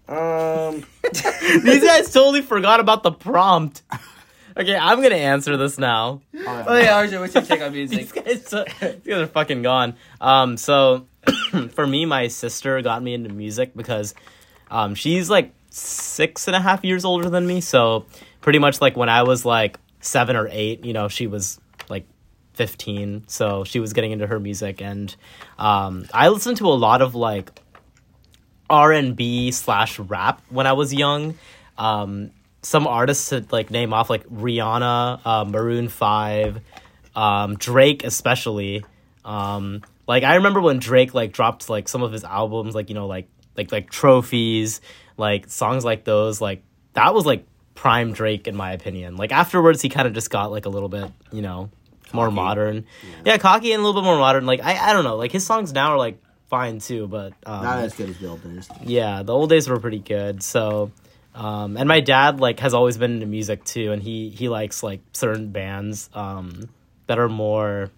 Um, 0.08 0.84
These 1.64 1.84
guys 1.84 2.12
totally 2.12 2.42
forgot 2.42 2.80
about 2.80 3.02
the 3.02 3.12
prompt. 3.12 3.82
Okay, 4.60 4.76
I'm 4.76 5.00
gonna 5.00 5.14
answer 5.14 5.56
this 5.56 5.78
now. 5.78 6.20
oh 6.34 6.76
yeah, 6.76 7.02
RJ, 7.02 7.18
what's 7.18 7.34
your 7.34 7.42
take 7.42 7.62
on 7.62 7.72
These 7.72 7.92
music? 7.92 8.22
guys, 8.22 8.52
uh, 8.52 8.64
these 8.80 8.94
guys 9.06 9.22
are 9.22 9.26
fucking 9.26 9.62
gone. 9.62 9.94
Um, 10.20 10.58
so 10.58 11.06
for 11.70 11.86
me, 11.86 12.04
my 12.04 12.28
sister 12.28 12.82
got 12.82 13.02
me 13.02 13.14
into 13.14 13.32
music 13.32 13.74
because 13.74 14.14
um, 14.70 14.94
she's 14.94 15.30
like 15.30 15.54
six 15.70 16.46
and 16.46 16.54
a 16.54 16.60
half 16.60 16.84
years 16.84 17.06
older 17.06 17.30
than 17.30 17.46
me. 17.46 17.62
So 17.62 18.04
pretty 18.42 18.58
much 18.58 18.82
like 18.82 18.98
when 18.98 19.08
I 19.08 19.22
was 19.22 19.46
like 19.46 19.78
seven 20.00 20.36
or 20.36 20.46
eight, 20.50 20.84
you 20.84 20.92
know, 20.92 21.08
she 21.08 21.26
was 21.26 21.58
like 21.88 22.06
15 22.52 23.24
so 23.26 23.64
she 23.64 23.80
was 23.80 23.94
getting 23.94 24.12
into 24.12 24.26
her 24.26 24.38
music 24.38 24.82
and 24.82 25.16
um, 25.58 26.04
i 26.12 26.28
listened 26.28 26.58
to 26.58 26.66
a 26.66 26.74
lot 26.74 27.00
of 27.00 27.14
like 27.14 27.58
r&b 28.68 29.50
slash 29.50 29.98
rap 29.98 30.42
when 30.50 30.66
i 30.66 30.72
was 30.74 30.92
young 30.92 31.34
um, 31.78 32.30
some 32.62 32.86
artists 32.86 33.30
to 33.30 33.44
like 33.50 33.70
name 33.70 33.92
off 33.92 34.10
like 34.10 34.26
rihanna 34.28 35.20
uh, 35.24 35.44
maroon 35.44 35.88
5 35.88 36.60
um, 37.16 37.56
drake 37.56 38.04
especially 38.04 38.84
um, 39.24 39.82
like 40.06 40.22
i 40.22 40.36
remember 40.36 40.60
when 40.60 40.78
drake 40.78 41.14
like 41.14 41.32
dropped 41.32 41.68
like 41.68 41.88
some 41.88 42.02
of 42.02 42.12
his 42.12 42.24
albums 42.24 42.74
like 42.74 42.88
you 42.88 42.94
know 42.94 43.06
like 43.06 43.28
like 43.56 43.72
like 43.72 43.90
trophies 43.90 44.80
like 45.16 45.48
songs 45.48 45.84
like 45.84 46.04
those 46.04 46.40
like 46.40 46.62
that 46.94 47.14
was 47.14 47.26
like 47.26 47.46
prime 47.74 48.12
drake 48.12 48.46
in 48.46 48.56
my 48.56 48.72
opinion 48.72 49.16
like 49.16 49.32
afterwards 49.32 49.80
he 49.80 49.88
kind 49.88 50.06
of 50.06 50.14
just 50.14 50.30
got 50.30 50.50
like 50.50 50.66
a 50.66 50.68
little 50.68 50.88
bit 50.88 51.10
you 51.32 51.42
know 51.42 51.70
more 52.12 52.26
Cocky. 52.26 52.34
modern 52.34 52.84
yeah. 53.24 53.38
cocky 53.38 53.72
and 53.72 53.80
a 53.80 53.86
little 53.86 54.00
bit 54.00 54.04
more 54.06 54.18
modern 54.18 54.44
like 54.46 54.60
i 54.60 54.90
i 54.90 54.92
don't 54.92 55.04
know 55.04 55.16
like 55.16 55.32
his 55.32 55.46
songs 55.46 55.72
now 55.72 55.92
are 55.92 55.98
like 55.98 56.20
fine 56.48 56.80
too 56.80 57.06
but 57.06 57.32
um 57.46 57.62
Not 57.62 57.78
as 57.78 57.94
good 57.94 58.10
as 58.10 58.18
the 58.18 58.28
old 58.28 58.42
days. 58.42 58.68
yeah 58.82 59.22
the 59.22 59.32
old 59.32 59.48
days 59.50 59.68
were 59.68 59.78
pretty 59.78 60.00
good 60.00 60.42
so 60.42 60.90
Um, 61.40 61.76
and 61.78 61.88
my 61.88 62.00
dad 62.00 62.38
like 62.38 62.60
has 62.60 62.74
always 62.74 62.98
been 62.98 63.12
into 63.14 63.26
music 63.26 63.64
too, 63.64 63.92
and 63.92 64.02
he 64.02 64.28
he 64.28 64.48
likes 64.50 64.82
like 64.82 65.00
certain 65.14 65.50
bands 65.52 66.10
um, 66.12 66.68
that 67.06 67.18
are 67.18 67.30
more 67.30 67.90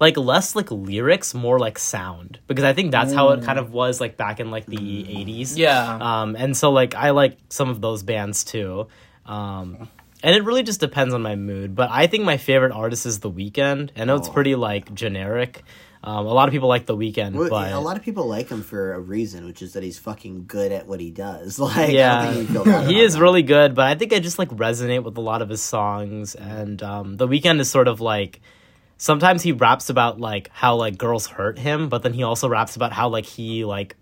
like 0.00 0.16
less 0.16 0.56
like 0.56 0.70
lyrics, 0.70 1.34
more 1.34 1.58
like 1.58 1.78
sound 1.78 2.38
because 2.46 2.64
I 2.64 2.72
think 2.72 2.92
that's 2.92 3.12
how 3.12 3.30
it 3.30 3.42
kind 3.42 3.58
of 3.58 3.72
was 3.72 4.00
like 4.00 4.16
back 4.16 4.40
in 4.40 4.50
like 4.50 4.64
the 4.66 5.18
eighties. 5.20 5.58
Yeah. 5.58 5.98
Um, 6.00 6.34
and 6.36 6.56
so 6.56 6.70
like 6.70 6.94
I 6.94 7.10
like 7.10 7.36
some 7.50 7.68
of 7.68 7.80
those 7.80 8.02
bands 8.02 8.42
too. 8.44 8.86
Um, 9.26 9.88
and 10.22 10.34
it 10.34 10.44
really 10.44 10.62
just 10.62 10.80
depends 10.80 11.12
on 11.14 11.20
my 11.22 11.36
mood. 11.36 11.74
But 11.74 11.90
I 11.90 12.06
think 12.06 12.24
my 12.24 12.38
favorite 12.38 12.72
artist 12.72 13.04
is 13.06 13.20
The 13.20 13.30
Weeknd. 13.30 13.90
I 13.96 14.04
know 14.04 14.16
it's 14.16 14.28
Oh. 14.28 14.32
pretty 14.32 14.54
like 14.54 14.94
generic. 14.94 15.62
Um, 16.04 16.26
a 16.26 16.32
lot 16.32 16.48
of 16.48 16.52
people 16.52 16.68
like 16.68 16.86
The 16.86 16.96
Weeknd, 16.96 17.34
Well, 17.34 17.50
but 17.50 17.72
a 17.72 17.80
lot 17.80 17.96
of 17.96 18.04
people 18.04 18.26
like 18.26 18.48
him 18.48 18.62
for 18.62 18.92
a 18.94 19.00
reason, 19.00 19.46
which 19.46 19.62
is 19.62 19.72
that 19.72 19.82
he's 19.82 19.98
fucking 19.98 20.44
good 20.46 20.70
at 20.70 20.86
what 20.86 21.00
he 21.00 21.10
does. 21.10 21.58
Like, 21.68 21.90
yeah, 21.90 22.24
don't 22.24 22.34
think 22.34 22.48
you 22.48 22.54
feel 22.54 22.64
bad 22.64 22.88
he 22.88 23.00
is 23.00 23.14
that. 23.14 23.20
really 23.20 23.42
good. 23.42 23.74
But 23.74 23.86
I 23.86 23.94
think 23.96 24.12
I 24.12 24.20
just 24.20 24.38
like 24.38 24.48
resonate 24.50 25.02
with 25.02 25.16
a 25.16 25.20
lot 25.20 25.42
of 25.42 25.48
his 25.48 25.62
songs. 25.62 26.34
And 26.36 26.80
um, 26.82 27.16
The 27.16 27.26
Weeknd 27.26 27.58
is 27.60 27.68
sort 27.68 27.88
of 27.88 28.00
like 28.00 28.40
sometimes 28.96 29.42
he 29.42 29.52
raps 29.52 29.90
about 29.90 30.20
like 30.20 30.50
how 30.52 30.76
like 30.76 30.98
girls 30.98 31.26
hurt 31.26 31.58
him, 31.58 31.88
but 31.88 32.02
then 32.02 32.12
he 32.12 32.22
also 32.22 32.48
raps 32.48 32.76
about 32.76 32.92
how 32.92 33.08
like 33.08 33.26
he 33.26 33.64
like 33.64 33.96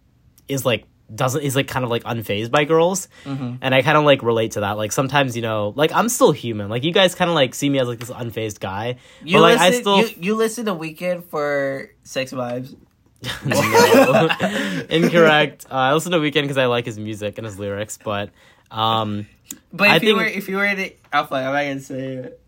is 0.48 0.64
like 0.66 0.84
doesn't 1.14 1.42
is 1.42 1.54
like 1.54 1.68
kind 1.68 1.84
of 1.84 1.90
like 1.90 2.02
unfazed 2.04 2.50
by 2.50 2.64
girls. 2.64 3.08
Mm-hmm. 3.24 3.56
and 3.62 3.74
i 3.74 3.82
kind 3.82 3.96
of 3.96 4.04
like 4.04 4.22
relate 4.22 4.52
to 4.52 4.60
that. 4.60 4.76
Like 4.76 4.90
sometimes 4.92 5.36
you 5.36 5.42
know 5.42 5.72
like 5.76 5.92
i'm 5.92 6.08
still 6.08 6.32
human. 6.32 6.68
Like 6.68 6.82
you 6.84 6.92
guys 6.92 7.14
kind 7.14 7.30
of 7.30 7.34
like 7.34 7.54
see 7.54 7.68
me 7.70 7.78
as 7.78 7.86
like 7.88 7.98
this 8.00 8.10
unfazed 8.10 8.60
guy. 8.60 8.96
You 9.24 9.36
but 9.38 9.42
like 9.42 9.58
listen, 9.60 9.74
i 9.74 9.80
still 9.80 9.98
you, 10.00 10.08
you 10.20 10.34
listen 10.34 10.64
to 10.66 10.74
Weeknd 10.74 11.24
for 11.24 11.90
sex 12.02 12.32
vibes. 12.32 12.74
Incorrect. 14.90 15.66
Uh, 15.70 15.74
i 15.74 15.94
listen 15.94 16.12
to 16.12 16.18
Weeknd 16.18 16.42
because 16.42 16.58
i 16.58 16.66
like 16.66 16.84
his 16.86 16.98
music 16.98 17.38
and 17.38 17.46
his 17.46 17.58
lyrics 17.58 17.98
but 18.02 18.30
um 18.70 19.26
But 19.72 19.84
if 19.84 19.90
I 19.90 19.94
you 19.94 20.00
think- 20.00 20.18
were 20.18 20.24
if 20.24 20.48
you 20.48 20.56
were 20.56 20.64
in 20.66 20.90
Alpha, 21.12 21.34
I'm 21.34 21.44
not 21.52 21.62
gonna 21.62 21.80
say 21.80 22.16
it. 22.16 22.40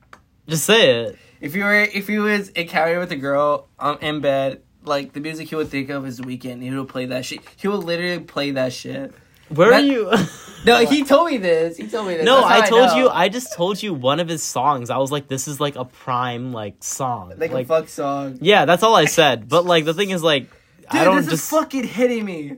just 0.49 0.65
say 0.65 1.03
it. 1.05 1.19
If 1.41 1.55
you 1.55 1.63
were 1.65 1.75
if 1.83 2.09
you 2.09 2.23
was 2.23 2.49
encountered 2.51 2.99
with 2.99 3.13
a 3.13 3.17
girl 3.17 3.69
um, 3.79 3.99
in 4.01 4.21
bed, 4.21 4.63
like 4.89 5.13
the 5.13 5.21
music 5.21 5.49
he 5.49 5.55
would 5.57 5.69
think 5.69 5.91
of 5.91 6.07
is 6.07 6.21
Weeknd. 6.21 6.63
He 6.63 6.71
would 6.71 6.89
play 6.89 7.07
that 7.07 7.25
shit. 7.25 7.41
He 7.57 7.69
would 7.69 7.85
literally 7.85 8.21
play 8.21 8.51
that 8.53 8.73
shit. 8.73 9.13
where 9.49 9.71
That- 9.71 9.83
are 9.83 9.87
you 9.87 10.11
No, 10.67 10.85
he 10.85 11.05
told 11.05 11.31
me 11.31 11.37
this. 11.39 11.77
He 11.77 11.87
told 11.87 12.09
me 12.09 12.17
this. 12.17 12.25
no 12.25 12.45
i 12.45 12.69
told 12.69 12.89
know. 12.89 12.97
you 12.97 13.09
i 13.09 13.29
just 13.29 13.53
told 13.55 13.81
you 13.83 13.95
one 13.95 14.19
of 14.19 14.27
his 14.29 14.43
songs 14.43 14.91
i 14.91 14.97
was 14.99 15.13
like 15.13 15.29
this 15.29 15.47
is 15.47 15.61
like 15.61 15.77
a 15.77 15.85
prime 15.85 16.53
like 16.53 16.83
song 16.83 17.33
like, 17.39 17.53
a 17.53 17.65
fuck 17.65 17.89
song. 17.89 18.39
yeah 18.41 18.65
that's 18.65 18.83
all 18.83 18.97
i 18.97 19.05
said 19.05 19.49
but 19.49 19.65
like 19.65 19.85
the 19.85 19.95
thing 19.95 20.11
is 20.11 20.21
like 20.23 20.51
Dude, 20.91 21.01
i 21.01 21.05
don't 21.05 21.17
this 21.17 21.27
just 21.31 21.45
is 21.45 21.51
fucking 21.51 21.85
hitting 21.85 22.25
me. 22.25 22.57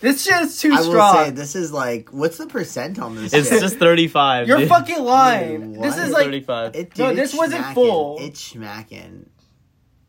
This 0.00 0.22
shit 0.24 0.40
is 0.42 0.60
too 0.60 0.72
I 0.72 0.76
will 0.80 0.84
strong. 0.84 1.14
say 1.24 1.30
this 1.30 1.56
is 1.56 1.72
like, 1.72 2.10
what's 2.12 2.38
the 2.38 2.46
percent 2.46 3.00
on 3.00 3.16
this? 3.16 3.32
it's 3.34 3.48
shit? 3.48 3.60
just 3.60 3.78
35 3.78 4.46
You're 4.46 4.58
dude. 4.58 4.68
fucking 4.68 5.02
lying. 5.02 5.72
Dude, 5.72 5.82
this 5.82 5.96
what? 5.96 6.04
is 6.06 6.12
like 6.12 6.24
35 6.26 6.76
It, 6.76 6.98
No, 6.98 7.14
this 7.14 7.34
wasn't 7.34 7.64
full. 7.74 8.16
It's 8.20 8.40
smacking. 8.40 9.28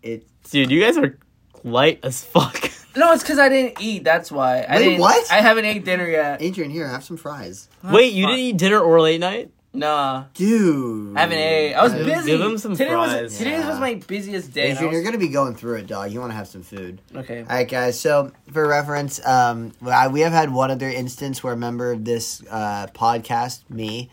It. 0.04 0.28
dude 0.52 0.70
you 0.72 0.80
guys 0.82 0.96
are 0.98 1.18
light 1.64 2.00
as 2.04 2.24
fuck 2.24 2.72
no, 2.96 3.14
it's 3.14 3.24
because 3.24 3.40
I 3.40 3.50
didn't 3.50 3.80
eat. 3.82 4.04
That's 4.04 4.32
why. 4.32 4.62
I 4.62 4.76
Wait, 4.78 4.84
didn't, 4.84 5.00
what? 5.02 5.32
I 5.32 5.42
haven't 5.42 5.66
ate 5.66 5.86
dinner 5.86 6.08
yet. 6.10 6.42
Adrian, 6.42 6.72
here, 6.72 6.88
have 6.88 7.04
some 7.04 7.18
fries, 7.18 7.70
Wait, 7.84 8.14
you 8.14 8.26
didn't 8.26 8.40
eat 8.40 8.58
dinner 8.58 8.80
or 8.80 9.00
late 9.02 9.20
night? 9.20 9.52
Nah, 9.72 10.26
dude. 10.34 11.16
I 11.16 11.22
haven't 11.22 11.38
ate. 11.38 11.74
I 11.76 11.84
was 11.84 11.94
Give- 11.94 12.06
busy. 12.08 12.32
give 12.32 12.42
him 12.42 12.58
some 12.58 12.76
today 12.76 12.90
fries. 12.90 13.22
Was, 13.22 13.38
today 13.38 13.52
Yeah. 13.52 13.70
was 13.70 13.80
my 13.80 14.02
busiest 14.08 14.52
day. 14.52 14.70
and 14.72 14.80
I 14.80 14.82
Adrian, 14.82 14.94
you're 14.94 15.04
gonna 15.04 15.20
be 15.20 15.28
going 15.28 15.54
through 15.54 15.76
it, 15.76 15.88
dog. 15.88 16.12
You 16.12 16.20
want 16.20 16.32
to 16.32 16.36
have 16.36 16.48
some 16.48 16.64
food. 16.64 17.00
okay. 17.16 17.42
All 17.42 17.46
right, 17.46 17.70
guys. 17.70 18.00
So, 18.00 18.32
for 18.52 18.68
reference, 18.68 19.24
um, 19.26 19.72
I- 19.86 20.08
we 20.08 20.22
have 20.22 20.34
had 20.34 20.52
one 20.52 20.72
other 20.72 20.90
instance 20.90 21.44
where 21.44 21.54
a 21.54 21.58
member 21.58 21.92
of 21.92 22.04
this 22.04 22.42
uh, 22.50 22.88
podcast, 22.96 23.60
me, 23.70 24.10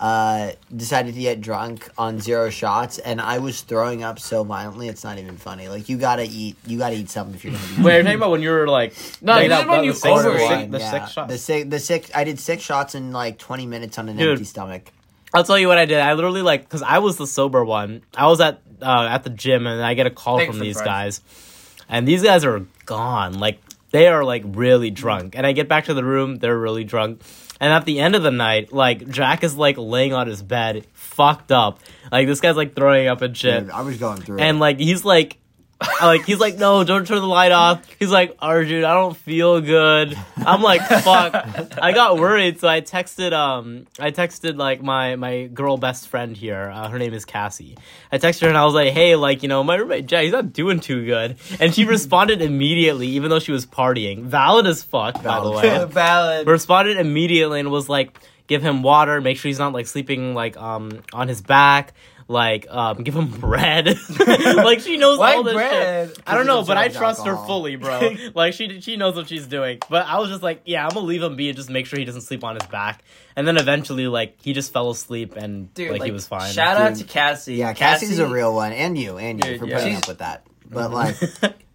uh, 0.00 0.52
decided 0.74 1.14
to 1.14 1.20
get 1.20 1.40
drunk 1.42 1.88
on 1.98 2.18
zero 2.20 2.48
shots, 2.48 2.98
and 2.98 3.20
I 3.20 3.38
was 3.38 3.60
throwing 3.60 4.02
up 4.02 4.18
so 4.18 4.42
violently, 4.44 4.88
it's 4.88 5.04
not 5.04 5.18
even 5.18 5.36
funny. 5.36 5.68
Like, 5.68 5.90
you 5.90 5.98
gotta 5.98 6.24
eat. 6.24 6.56
You 6.66 6.78
gotta 6.78 6.96
eat 6.96 7.10
something 7.10 7.34
if 7.34 7.44
you're 7.44 7.52
gonna 7.52 7.66
be. 7.76 7.82
Wait, 7.82 7.94
you're 7.94 8.02
talking 8.04 8.16
about 8.16 8.30
when 8.30 8.40
you 8.42 8.48
were 8.50 8.66
like 8.66 8.94
No, 9.20 9.34
like, 9.34 9.42
this 9.42 9.58
that- 9.58 9.62
is 9.64 9.68
when 9.68 9.78
the 9.80 9.84
you 9.84 9.92
six- 9.92 10.06
overate. 10.06 10.70
the 10.70 10.78
the 10.78 10.84
yeah. 10.84 10.90
six 10.90 11.12
shots. 11.12 11.30
The 11.32 11.38
six. 11.38 11.68
The 11.70 11.78
six. 11.78 12.10
I 12.14 12.24
did 12.24 12.40
six 12.40 12.62
shots 12.62 12.94
in 12.94 13.12
like 13.12 13.38
20 13.38 13.66
minutes 13.66 13.98
on 13.98 14.08
an 14.08 14.16
Dude. 14.16 14.30
empty 14.30 14.44
stomach. 14.44 14.90
I'll 15.34 15.44
tell 15.44 15.58
you 15.58 15.68
what 15.68 15.76
I 15.78 15.84
did. 15.84 15.98
I 16.00 16.14
literally 16.14 16.42
like 16.42 16.62
because 16.62 16.82
I 16.82 16.98
was 16.98 17.16
the 17.18 17.26
sober 17.26 17.62
one. 17.64 18.00
I 18.16 18.26
was 18.26 18.40
at 18.40 18.62
uh, 18.82 19.06
at 19.10 19.22
the 19.22 19.30
gym 19.30 19.66
and 19.66 19.82
I 19.84 19.92
get 19.94 20.06
a 20.06 20.10
call 20.10 20.38
Thanks 20.38 20.56
from 20.56 20.64
these 20.64 20.76
fries. 20.80 21.18
guys, 21.18 21.84
and 21.90 22.08
these 22.08 22.22
guys 22.22 22.44
are 22.46 22.64
gone. 22.86 23.34
Like 23.38 23.60
they 23.90 24.08
are 24.08 24.24
like 24.24 24.44
really 24.46 24.90
drunk. 24.90 25.36
And 25.36 25.46
I 25.46 25.52
get 25.52 25.68
back 25.68 25.84
to 25.84 25.94
the 25.94 26.02
room, 26.04 26.36
they're 26.36 26.58
really 26.58 26.84
drunk. 26.84 27.20
And 27.60 27.72
at 27.72 27.84
the 27.84 28.00
end 28.00 28.14
of 28.14 28.22
the 28.22 28.30
night, 28.30 28.72
like 28.72 29.08
Jack 29.10 29.44
is 29.44 29.54
like 29.54 29.76
laying 29.76 30.14
on 30.14 30.26
his 30.26 30.42
bed, 30.42 30.86
fucked 30.94 31.52
up. 31.52 31.80
Like 32.10 32.26
this 32.26 32.40
guy's 32.40 32.56
like 32.56 32.74
throwing 32.74 33.06
up 33.06 33.20
and 33.20 33.36
shit. 33.36 33.64
Dude, 33.64 33.70
I 33.70 33.82
was 33.82 33.98
going 33.98 34.22
through 34.22 34.38
and 34.38 34.56
it. 34.56 34.60
like 34.60 34.78
he's 34.78 35.04
like 35.04 35.36
like 36.02 36.24
he's 36.24 36.38
like 36.38 36.58
no 36.58 36.84
don't 36.84 37.06
turn 37.06 37.20
the 37.20 37.26
light 37.26 37.52
off. 37.52 37.86
He's 37.98 38.10
like 38.10 38.36
arjun 38.38 38.84
i 38.84 38.92
don't 38.92 39.16
feel 39.16 39.60
good. 39.60 40.16
I'm 40.36 40.62
like 40.62 40.82
fuck. 40.86 41.34
I 41.80 41.92
got 41.92 42.18
worried 42.18 42.60
so 42.60 42.68
i 42.68 42.80
texted 42.82 43.32
um 43.32 43.86
i 43.98 44.10
texted 44.10 44.58
like 44.58 44.82
my 44.82 45.16
my 45.16 45.46
girl 45.46 45.78
best 45.78 46.08
friend 46.08 46.36
here. 46.36 46.70
Uh, 46.72 46.88
her 46.88 46.98
name 46.98 47.14
is 47.14 47.24
cassie. 47.24 47.78
I 48.12 48.18
texted 48.18 48.42
her 48.42 48.48
and 48.48 48.58
i 48.58 48.64
was 48.64 48.74
like 48.74 48.92
hey 48.92 49.16
like 49.16 49.42
you 49.42 49.48
know 49.48 49.64
my 49.64 49.76
roommate 49.76 50.06
jack 50.06 50.24
he's 50.24 50.32
not 50.32 50.52
doing 50.52 50.80
too 50.80 51.06
good. 51.06 51.36
And 51.58 51.74
she 51.74 51.84
responded 51.84 52.42
immediately 52.42 53.06
even 53.08 53.30
though 53.30 53.40
she 53.40 53.52
was 53.52 53.64
partying. 53.64 54.24
Valid 54.24 54.66
as 54.66 54.82
fuck 54.82 55.22
by 55.22 55.40
the 55.40 55.50
way. 55.50 55.84
Valid. 55.88 56.46
responded 56.46 56.98
immediately 56.98 57.58
and 57.60 57.70
was 57.70 57.88
like 57.88 58.18
give 58.48 58.62
him 58.62 58.82
water 58.82 59.20
make 59.20 59.38
sure 59.38 59.48
he's 59.48 59.58
not 59.58 59.72
like 59.72 59.86
sleeping 59.86 60.34
like 60.34 60.56
um 60.58 61.00
on 61.14 61.28
his 61.28 61.40
back 61.40 61.94
like 62.30 62.66
um 62.70 63.02
give 63.02 63.14
him 63.16 63.26
bread 63.40 63.86
like 64.54 64.78
she 64.80 64.96
knows 64.96 65.18
Why 65.18 65.34
all 65.34 65.42
this 65.42 65.54
bread? 65.54 66.08
shit 66.10 66.22
i 66.26 66.34
don't 66.36 66.46
know 66.46 66.62
but 66.62 66.76
i 66.76 66.84
Because 66.84 66.96
it 66.96 66.98
trust 67.00 67.26
her 67.26 67.34
fully 67.36 67.74
bro 67.74 68.12
like 68.36 68.54
she 68.54 68.80
she 68.80 68.96
knows 68.96 69.16
what 69.16 69.28
she's 69.28 69.46
doing 69.48 69.80
but 69.90 70.06
i 70.06 70.18
was 70.18 70.28
just 70.30 70.42
like 70.42 70.62
yeah 70.64 70.84
i'm 70.86 70.90
gonna 70.94 71.06
leave 71.06 71.22
him 71.22 71.34
be 71.34 71.48
and 71.48 71.56
just 71.56 71.70
make 71.70 71.86
sure 71.86 71.98
he 71.98 72.04
doesn't 72.04 72.20
sleep 72.20 72.44
on 72.44 72.54
his 72.54 72.66
back 72.68 73.02
and 73.34 73.48
then 73.48 73.56
eventually 73.56 74.06
like 74.06 74.36
he 74.42 74.52
just 74.52 74.72
fell 74.72 74.90
asleep 74.90 75.34
and 75.36 75.74
Dude, 75.74 75.90
like, 75.90 76.00
like, 76.00 76.06
he 76.06 76.12
was 76.12 76.26
fine 76.28 76.52
Shout 76.52 76.76
out 76.76 76.90
Dude. 76.94 76.98
to 77.08 77.12
Cassie. 77.12 77.54
yeah, 77.56 77.72
Cassie's 77.72 78.18
a 78.20 78.26
real 78.28 78.54
one, 78.54 78.72
and 78.72 78.96
you, 78.96 79.18
and 79.18 79.44
you 79.44 79.50
Dude, 79.52 79.60
for 79.60 79.66
yeah. 79.66 79.76
putting 79.78 79.92
She's- 79.94 80.02
up 80.04 80.08
with 80.08 80.18
that. 80.18 80.46
But 80.70 80.92
like, 80.92 81.16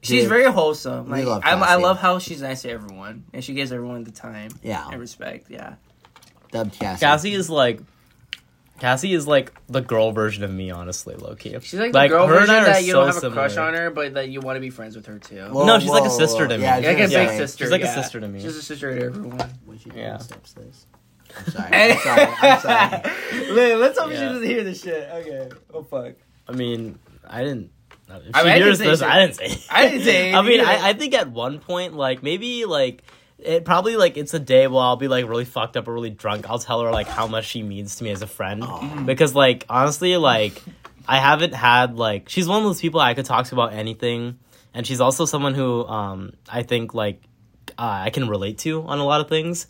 She's 0.01 0.21
Dude. 0.21 0.29
very 0.29 0.45
wholesome. 0.51 1.05
We 1.07 1.19
Like, 1.23 1.25
love 1.25 1.41
I, 1.43 1.51
I 1.53 1.75
love 1.75 1.99
how 1.99 2.19
she's 2.19 2.41
nice 2.41 2.61
to 2.61 2.69
everyone, 2.69 3.25
and 3.33 3.43
she 3.43 3.53
gives 3.53 3.71
everyone 3.73 4.03
the 4.05 4.11
time 4.11 4.51
yeah, 4.63 4.87
and 4.89 4.99
respect. 5.01 5.49
Yeah. 5.49 5.75
dubbed 6.51 6.77
Cassie. 6.79 6.99
cassie 7.01 7.33
is 7.33 7.49
like 7.49 7.79
Cassie 8.79 9.13
is 9.13 9.25
like 9.25 9.53
the 9.67 9.79
girl 9.81 10.11
version 10.11 10.43
of 10.43 10.51
me, 10.51 10.69
honestly, 10.69 11.15
low 11.15 11.35
key. 11.35 11.55
She's 11.61 11.79
like 11.79 11.93
the 11.93 11.97
Like, 11.97 12.11
girl 12.11 12.27
her 12.27 12.33
and 12.33 12.41
version 12.41 12.55
I 12.55 12.59
are 12.59 12.65
that 12.65 12.83
you 12.83 12.93
don't 12.93 13.07
have 13.07 13.23
a 13.23 13.31
crush 13.31 13.55
on 13.55 13.73
her, 13.73 13.89
but 13.89 14.15
that 14.15 14.29
you 14.29 14.41
want 14.41 14.57
to 14.57 14.59
be 14.61 14.69
friends 14.69 14.95
with 14.97 15.05
her 15.05 15.17
too. 15.17 15.37
Whoa, 15.45 15.65
No, 15.65 15.79
she's 15.79 15.89
like 15.89 16.03
a 16.03 16.09
sister 16.09 16.43
whoa. 16.43 16.49
to 16.49 16.57
me. 16.57 16.63
Yeah, 16.63 16.75
like 16.77 16.97
a 16.99 17.07
big 17.07 17.29
sister. 17.29 17.63
She's 17.63 17.71
like 17.71 17.83
a 17.83 17.87
sister 17.93 18.19
to 18.19 18.27
me. 18.27 18.41
She's 18.41 18.55
a 18.57 18.61
sister 18.61 18.97
to 18.99 19.05
everyone. 19.05 19.49
When 19.65 19.79
she 19.79 19.91
Yeah. 19.95 20.17
steps 20.17 20.53
this. 20.53 20.85
I'm 21.37 21.51
sorry. 21.51 21.73
I'm 21.73 21.97
sorry. 21.99 22.21
I'm 22.41 22.59
sorry. 22.61 23.55
Man, 23.55 23.79
let's 23.79 23.97
hope 23.99 24.11
she 24.11 24.17
doesn't 24.17 24.43
hear 24.43 24.63
this 24.63 24.81
shit. 24.83 25.09
Okay. 25.11 25.49
Oh 25.73 25.83
fuck. 25.83 26.13
I 26.47 26.51
mean, 26.51 26.99
I 27.27 27.43
didn't. 27.43 27.71
If 28.07 28.11
I 28.11 28.17
she 28.17 28.21
mean, 28.21 28.35
I 28.35 28.41
didn't 28.59 28.63
hears 28.63 28.77
say 28.77 28.85
this. 28.85 29.01
I 29.01 29.19
didn't 29.19 29.35
say. 29.35 29.63
I 29.71 29.87
didn't 29.89 30.03
say 30.03 30.33
I 30.35 30.41
mean. 30.43 30.61
I, 30.61 30.89
I 30.89 30.93
think 30.93 31.13
at 31.15 31.31
one 31.31 31.59
point, 31.59 31.93
like 31.95 32.21
maybe 32.23 32.65
like 32.65 33.03
it 33.45 33.65
probably 33.65 33.95
like 33.95 34.17
it's 34.17 34.33
a 34.33 34.39
day 34.39 34.67
where 34.67 34.81
I'll 34.81 34.95
be 34.95 35.07
like 35.07 35.27
really 35.27 35.45
fucked 35.45 35.77
up 35.77 35.87
or 35.87 35.93
really 35.93 36.09
drunk. 36.09 36.49
I'll 36.49 36.59
tell 36.59 36.81
her 36.81 36.91
like 36.91 37.07
how 37.07 37.27
much 37.27 37.45
she 37.45 37.63
means 37.63 37.95
to 37.97 38.03
me 38.03 38.11
as 38.11 38.21
a 38.21 38.27
friend 38.27 38.63
Oh. 38.65 39.03
because 39.05 39.35
like 39.35 39.65
honestly, 39.69 40.17
like 40.17 40.61
I 41.07 41.17
haven't 41.19 41.53
had 41.53 41.95
like 41.97 42.29
she's 42.29 42.47
one 42.47 42.57
of 42.59 42.63
those 42.63 42.81
people 42.81 42.99
I 42.99 43.13
could 43.13 43.25
talk 43.25 43.45
to 43.47 43.55
about 43.55 43.73
anything, 43.73 44.39
and 44.73 44.85
she's 44.87 44.99
also 45.01 45.25
someone 45.25 45.53
who 45.53 45.85
um 45.85 46.33
I 46.49 46.63
think 46.63 46.93
like 46.93 47.21
uh, 47.77 48.03
I 48.05 48.09
can 48.09 48.27
relate 48.27 48.57
to 48.59 48.81
on 48.83 48.99
a 48.99 49.05
lot 49.05 49.21
of 49.21 49.29
things. 49.29 49.67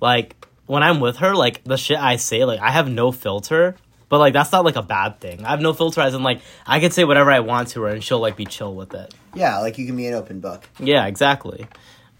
Like 0.00 0.36
when 0.66 0.82
I'm 0.82 1.00
with 1.00 1.16
her, 1.18 1.34
like 1.34 1.64
the 1.64 1.76
shit 1.76 1.98
I 1.98 2.16
say, 2.16 2.44
like 2.44 2.60
I 2.60 2.70
have 2.70 2.88
no 2.90 3.12
filter. 3.12 3.76
But 4.08 4.18
like 4.18 4.34
that's 4.34 4.52
not 4.52 4.62
like 4.66 4.76
a 4.76 4.82
bad 4.82 5.20
thing. 5.20 5.42
I 5.42 5.48
have 5.50 5.60
no 5.62 5.72
filter 5.72 6.02
as 6.02 6.12
in 6.12 6.22
like 6.22 6.42
I 6.66 6.80
can 6.80 6.90
say 6.90 7.04
whatever 7.04 7.30
I 7.30 7.40
want 7.40 7.68
to 7.68 7.80
her 7.82 7.88
and 7.88 8.04
she'll 8.04 8.20
like 8.20 8.36
be 8.36 8.44
chill 8.44 8.74
with 8.74 8.92
it. 8.92 9.14
Yeah, 9.34 9.60
like 9.60 9.78
you 9.78 9.86
can 9.86 9.96
be 9.96 10.06
an 10.06 10.12
open 10.12 10.40
book. 10.40 10.68
Yeah, 10.78 11.06
exactly. 11.06 11.66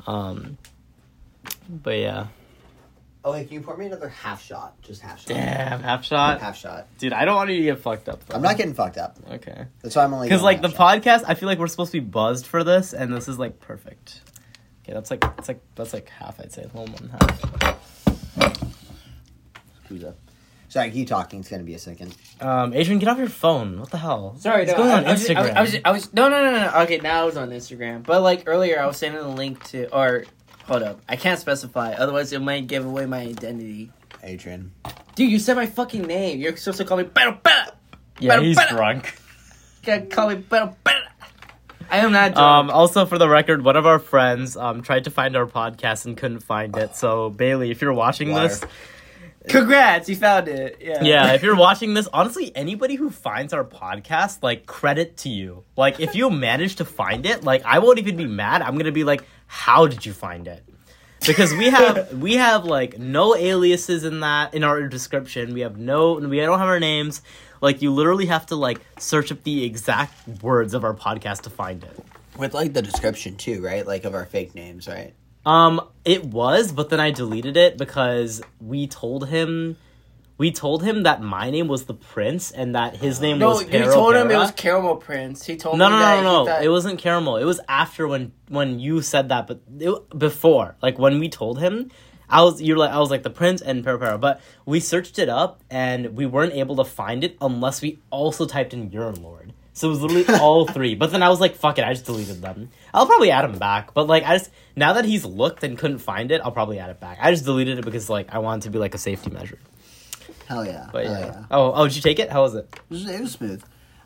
Um 0.06 0.56
but 1.68 1.98
yeah. 1.98 2.26
Oh, 3.24 3.30
wait, 3.32 3.46
can 3.46 3.54
you 3.54 3.60
pour 3.60 3.76
me 3.76 3.86
another 3.86 4.08
half 4.08 4.42
shot? 4.42 4.80
Just 4.82 5.00
half 5.00 5.20
shot. 5.20 5.28
Damn, 5.28 5.80
half 5.80 6.04
shot. 6.04 6.40
Half 6.40 6.56
shot. 6.58 6.88
Dude, 6.98 7.12
I 7.12 7.24
don't 7.24 7.36
want 7.36 7.50
you 7.50 7.58
to 7.58 7.62
get 7.62 7.78
fucked 7.78 8.08
up 8.08 8.24
though. 8.26 8.34
I'm 8.34 8.42
not 8.42 8.56
getting 8.56 8.74
fucked 8.74 8.98
up. 8.98 9.16
Okay. 9.30 9.66
That's 9.80 9.94
why 9.94 10.02
I'm 10.04 10.12
only. 10.12 10.28
Cuz 10.28 10.40
going 10.40 10.44
like 10.56 10.62
the 10.62 10.70
shot. 10.76 11.02
podcast, 11.02 11.24
I 11.28 11.34
feel 11.34 11.48
like 11.48 11.58
we're 11.60 11.68
supposed 11.68 11.92
to 11.92 12.00
be 12.00 12.06
buzzed 12.06 12.46
for 12.46 12.64
this 12.64 12.92
and 12.92 13.14
this 13.14 13.28
is 13.28 13.38
like 13.38 13.60
perfect. 13.60 14.22
Okay, 14.82 14.92
that's 14.92 15.08
like 15.12 15.20
that's 15.20 15.46
like 15.46 15.60
that's 15.76 15.92
like 15.92 16.08
half 16.08 16.40
I'd 16.40 16.52
say. 16.52 16.62
A 16.62 16.66
little 16.66 16.88
more 16.88 16.96
than 16.98 17.10
half. 17.10 18.62
Who's 19.88 20.02
up? 20.04 20.16
Sorry, 20.68 20.90
keep 20.90 21.06
talking. 21.06 21.40
It's 21.40 21.48
gonna 21.48 21.62
be 21.62 21.74
a 21.74 21.78
second. 21.78 22.16
Um 22.40 22.72
Adrian, 22.74 22.98
get 22.98 23.08
off 23.08 23.18
your 23.18 23.28
phone. 23.28 23.78
What 23.78 23.90
the 23.92 23.98
hell? 23.98 24.34
Sorry, 24.38 24.62
What's 24.64 24.72
no, 24.72 24.78
going 24.78 24.90
I, 24.90 24.96
on 24.98 25.04
I 25.06 25.12
was 25.12 25.20
just- 25.20 25.30
Instagram? 25.30 25.54
I 25.54 25.60
was, 25.60 25.76
I 25.84 25.90
was, 25.92 26.12
no, 26.12 26.28
no, 26.28 26.42
no, 26.42 26.50
no. 26.60 26.80
Okay, 26.82 26.98
now 26.98 27.22
I 27.22 27.24
was 27.24 27.36
on 27.36 27.50
Instagram, 27.50 28.02
but 28.04 28.20
like 28.22 28.44
earlier, 28.46 28.80
I 28.80 28.86
was 28.86 28.96
sending 28.96 29.20
a 29.20 29.28
link 29.28 29.62
to, 29.68 29.94
or 29.94 30.24
Hold 30.66 30.82
up. 30.82 31.00
I 31.08 31.16
can't 31.16 31.38
specify. 31.40 31.92
Otherwise, 31.92 32.32
it 32.32 32.40
might 32.40 32.66
give 32.66 32.84
away 32.86 33.06
my 33.06 33.20
identity. 33.20 33.90
Adrian. 34.22 34.72
Dude, 35.16 35.30
you 35.30 35.38
said 35.38 35.56
my 35.56 35.66
fucking 35.66 36.02
name. 36.02 36.38
You're 36.40 36.56
supposed 36.56 36.78
to 36.78 36.84
call 36.84 36.96
me 36.98 37.04
Pero 37.04 37.38
Pero. 37.42 37.72
Yeah, 38.20 38.40
he's 38.40 38.58
drunk. 38.68 39.18
You 39.82 39.86
gotta 39.86 40.06
call 40.06 40.28
me 40.30 40.36
Pero 40.48 40.76
Pero. 40.84 40.98
I 41.90 41.98
am 41.98 42.12
not 42.12 42.36
Um, 42.38 42.66
drunk. 42.66 42.76
also, 42.78 43.04
for 43.04 43.18
the 43.18 43.28
record, 43.28 43.64
one 43.64 43.76
of 43.76 43.84
our 43.84 43.98
friends 43.98 44.56
um, 44.56 44.82
tried 44.82 45.04
to 45.04 45.10
find 45.10 45.36
our 45.36 45.46
podcast 45.46 46.06
and 46.06 46.16
couldn't 46.16 46.40
find 46.40 46.74
it. 46.76 46.94
So, 46.96 47.28
Bailey, 47.30 47.70
if 47.70 47.82
you're 47.82 47.92
watching 47.92 48.32
Liar. 48.32 48.48
this, 48.48 48.64
Congrats, 49.48 50.08
you 50.08 50.14
found 50.14 50.46
it. 50.46 50.78
Yeah. 50.80 51.02
yeah, 51.02 51.32
if 51.34 51.42
you're 51.42 51.56
watching 51.56 51.94
this, 51.94 52.06
honestly, 52.12 52.52
anybody 52.54 52.94
who 52.94 53.10
finds 53.10 53.52
our 53.52 53.64
podcast, 53.64 54.38
like, 54.40 54.66
credit 54.66 55.16
to 55.18 55.28
you. 55.28 55.64
Like, 55.76 55.98
if 55.98 56.14
you 56.14 56.30
manage 56.30 56.76
to 56.76 56.84
find 56.84 57.26
it, 57.26 57.42
like, 57.42 57.64
I 57.64 57.80
won't 57.80 57.98
even 57.98 58.16
be 58.16 58.26
mad. 58.26 58.62
I'm 58.62 58.78
gonna 58.78 58.92
be 58.92 59.02
like, 59.02 59.24
how 59.52 59.86
did 59.86 60.06
you 60.06 60.14
find 60.14 60.48
it? 60.48 60.64
Because 61.26 61.52
we 61.52 61.68
have 61.68 62.10
we 62.18 62.36
have 62.36 62.64
like 62.64 62.98
no 62.98 63.36
aliases 63.36 64.02
in 64.02 64.20
that 64.20 64.54
in 64.54 64.64
our 64.64 64.88
description. 64.88 65.52
We 65.52 65.60
have 65.60 65.76
no 65.76 66.14
we 66.14 66.40
don't 66.40 66.58
have 66.58 66.68
our 66.68 66.80
names. 66.80 67.20
Like 67.60 67.82
you 67.82 67.92
literally 67.92 68.26
have 68.26 68.46
to 68.46 68.56
like 68.56 68.80
search 68.98 69.30
up 69.30 69.42
the 69.42 69.62
exact 69.64 70.42
words 70.42 70.72
of 70.72 70.84
our 70.84 70.94
podcast 70.94 71.42
to 71.42 71.50
find 71.50 71.84
it. 71.84 72.02
With 72.38 72.54
like 72.54 72.72
the 72.72 72.80
description 72.80 73.36
too, 73.36 73.62
right? 73.62 73.86
Like 73.86 74.04
of 74.04 74.14
our 74.14 74.24
fake 74.24 74.54
names, 74.54 74.88
right? 74.88 75.12
Um, 75.44 75.86
it 76.06 76.24
was, 76.24 76.72
but 76.72 76.88
then 76.88 76.98
I 76.98 77.10
deleted 77.10 77.58
it 77.58 77.76
because 77.76 78.40
we 78.58 78.86
told 78.86 79.28
him, 79.28 79.76
we 80.42 80.50
told 80.50 80.82
him 80.82 81.04
that 81.04 81.22
my 81.22 81.50
name 81.50 81.68
was 81.68 81.84
the 81.84 81.94
Prince 81.94 82.50
and 82.50 82.74
that 82.74 82.96
his 82.96 83.20
name 83.20 83.38
No, 83.38 83.50
was. 83.50 83.62
you 83.62 83.68
Pero 83.68 83.92
told 83.94 84.16
him 84.16 84.28
it 84.28 84.36
was 84.36 84.50
Caramel 84.50 84.96
Prince. 84.96 85.46
He 85.46 85.56
told 85.56 85.78
No, 85.78 85.86
me 85.88 85.92
no, 85.94 85.98
that 86.00 86.22
no, 86.24 86.44
no, 86.44 86.44
no. 86.46 86.58
It 86.60 86.68
wasn't 86.68 86.98
caramel. 86.98 87.36
It 87.36 87.44
was 87.44 87.60
after 87.68 88.08
when 88.08 88.32
when 88.48 88.80
you 88.80 89.02
said 89.02 89.28
that, 89.28 89.46
but 89.46 89.60
it, 89.78 90.18
before, 90.18 90.74
like 90.82 90.98
when 90.98 91.20
we 91.20 91.28
told 91.28 91.60
him, 91.60 91.92
I 92.28 92.42
was 92.42 92.60
you're 92.60 92.76
like 92.76 92.90
I 92.90 92.98
was 92.98 93.08
like 93.14 93.22
the 93.22 93.30
Prince 93.40 93.62
and 93.62 93.84
Pero, 93.84 94.18
but 94.18 94.40
we 94.66 94.80
searched 94.80 95.20
it 95.20 95.28
up 95.28 95.60
and 95.70 96.16
we 96.16 96.26
weren't 96.26 96.54
able 96.54 96.74
to 96.82 96.84
find 96.84 97.22
it 97.22 97.36
unless 97.40 97.80
we 97.80 98.00
also 98.10 98.44
typed 98.44 98.74
in 98.74 98.90
Urine 98.90 99.22
Lord. 99.22 99.52
So 99.74 99.86
it 99.86 99.90
was 99.90 100.02
literally 100.02 100.26
all 100.40 100.66
three. 100.66 100.94
But 100.96 101.12
then 101.12 101.22
I 101.22 101.28
was 101.28 101.40
like, 101.40 101.54
fuck 101.54 101.78
it, 101.78 101.84
I 101.84 101.92
just 101.94 102.04
deleted 102.06 102.42
them. 102.42 102.68
I'll 102.92 103.06
probably 103.06 103.30
add 103.30 103.44
him 103.44 103.58
back. 103.58 103.94
But 103.94 104.06
like 104.08 104.24
I 104.24 104.38
just 104.38 104.50
now 104.74 104.94
that 104.94 105.04
he's 105.04 105.24
looked 105.24 105.62
and 105.62 105.78
couldn't 105.78 105.98
find 105.98 106.32
it, 106.32 106.40
I'll 106.44 106.52
probably 106.60 106.80
add 106.80 106.90
it 106.90 106.98
back. 107.00 107.18
I 107.22 107.30
just 107.30 107.44
deleted 107.44 107.78
it 107.78 107.84
because 107.84 108.10
like 108.10 108.34
I 108.34 108.38
wanted 108.38 108.62
to 108.64 108.70
be 108.70 108.78
like 108.78 108.94
a 108.96 108.98
safety 108.98 109.30
measure. 109.30 109.58
Hell 110.46 110.64
yeah. 110.64 110.88
But 110.92 111.06
Hell 111.06 111.20
yeah. 111.20 111.26
yeah. 111.26 111.44
Oh, 111.50 111.72
oh, 111.72 111.86
did 111.86 111.96
you 111.96 112.02
take 112.02 112.18
it? 112.18 112.30
How 112.30 112.42
was 112.42 112.54
it? 112.54 112.68
It 112.72 112.80
was, 112.90 113.08
it 113.08 113.20
was 113.20 113.32
smooth. 113.32 113.62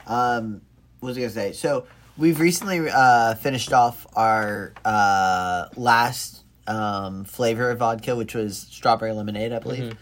Um, 0.07 0.63
what 1.01 1.09
was 1.09 1.19
I 1.19 1.21
gonna 1.23 1.33
say? 1.33 1.53
So 1.53 1.87
we've 2.17 2.41
recently 2.41 2.89
uh, 2.89 3.35
finished 3.35 3.73
off 3.73 4.07
our 4.15 4.73
uh, 4.85 5.67
last 5.77 6.45
um, 6.67 7.25
flavor 7.25 7.71
of 7.71 7.79
vodka, 7.79 8.17
which 8.17 8.35
was 8.35 8.59
strawberry 8.59 9.13
lemonade, 9.13 9.53
I 9.53 9.59
believe. 9.59 9.97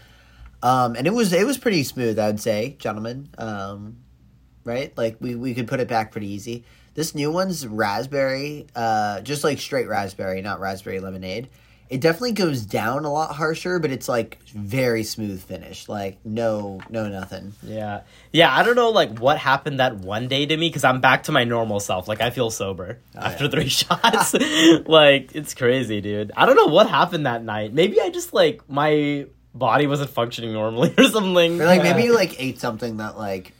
Um, 0.63 0.95
and 0.95 1.05
it 1.05 1.13
was 1.13 1.33
it 1.33 1.45
was 1.45 1.57
pretty 1.57 1.83
smooth, 1.83 2.17
I 2.17 2.27
would 2.27 2.39
say, 2.39 2.75
gentlemen. 2.79 3.29
Um, 3.37 3.97
right? 4.63 4.95
Like 4.97 5.17
we 5.19 5.35
we 5.35 5.53
could 5.53 5.67
put 5.67 5.79
it 5.79 5.87
back 5.87 6.11
pretty 6.11 6.27
easy. 6.27 6.65
This 6.95 7.13
new 7.13 7.29
one's 7.29 7.67
raspberry, 7.67 8.67
uh, 8.75 9.21
just 9.21 9.43
like 9.43 9.59
straight 9.59 9.87
raspberry, 9.87 10.41
not 10.41 10.59
raspberry 10.59 10.99
lemonade. 10.99 11.49
It 11.95 12.01
definitely 12.01 12.33
goes 12.33 12.65
down 12.65 13.05
a 13.05 13.09
lot 13.09 13.33
harsher, 13.33 13.79
but 13.79 13.89
it's 13.89 14.09
like 14.09 14.43
very 14.47 15.03
smooth 15.03 15.41
finish. 15.41 15.87
Like 15.87 16.17
no, 16.25 16.81
no, 16.89 17.07
nothing. 17.07 17.53
Yeah. 17.63 18.01
Yeah, 18.33 18.53
I 18.53 18.63
don't 18.63 18.75
know 18.75 18.89
like 18.89 19.19
what 19.19 19.37
happened 19.37 19.79
that 19.79 19.95
one 19.95 20.27
day 20.27 20.45
to 20.45 20.57
me 20.57 20.67
because 20.67 20.83
I'm 20.83 20.99
back 20.99 21.23
to 21.23 21.31
my 21.31 21.45
normal 21.45 21.79
self. 21.79 22.09
Like 22.09 22.19
I 22.19 22.31
feel 22.31 22.51
sober 22.51 22.99
oh, 23.15 23.19
after 23.21 23.45
yeah. 23.45 23.49
three 23.49 23.69
shots. 23.69 24.33
like 24.87 25.33
it's 25.33 25.53
crazy, 25.53 26.01
dude. 26.01 26.33
I 26.35 26.45
don't 26.45 26.57
know 26.57 26.65
what 26.65 26.89
happened 26.89 27.27
that 27.27 27.45
night. 27.45 27.71
Maybe 27.71 28.01
I 28.01 28.09
just 28.09 28.33
like 28.33 28.69
my 28.69 29.27
body 29.53 29.87
wasn't 29.87 30.09
functioning 30.09 30.51
normally 30.51 30.93
or 30.97 31.05
something. 31.05 31.61
Or 31.61 31.65
like 31.65 31.81
maybe 31.81 32.03
you 32.03 32.13
like 32.13 32.41
ate 32.41 32.59
something 32.59 32.97
that 32.97 33.17
like 33.17 33.53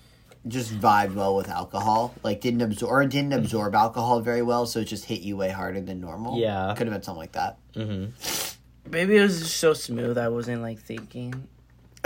just 0.47 0.71
vibed 0.73 1.15
well 1.15 1.35
with 1.35 1.49
alcohol, 1.49 2.13
like 2.23 2.41
didn't 2.41 2.61
absorb 2.61 2.91
or 2.91 3.05
didn't 3.05 3.33
absorb 3.33 3.75
alcohol 3.75 4.19
very 4.21 4.41
well, 4.41 4.65
so 4.65 4.81
it 4.81 4.85
just 4.85 5.05
hit 5.05 5.21
you 5.21 5.37
way 5.37 5.49
harder 5.49 5.81
than 5.81 5.99
normal. 5.99 6.39
Yeah. 6.39 6.73
could 6.77 6.87
have 6.87 6.93
been 6.93 7.03
something 7.03 7.19
like 7.19 7.31
that. 7.33 7.57
Mm-hmm. 7.75 8.91
Maybe 8.91 9.17
it 9.17 9.21
was 9.21 9.39
just 9.39 9.57
so 9.57 9.73
smooth. 9.73 10.17
I 10.17 10.29
wasn't 10.29 10.61
like 10.61 10.79
thinking. 10.79 11.47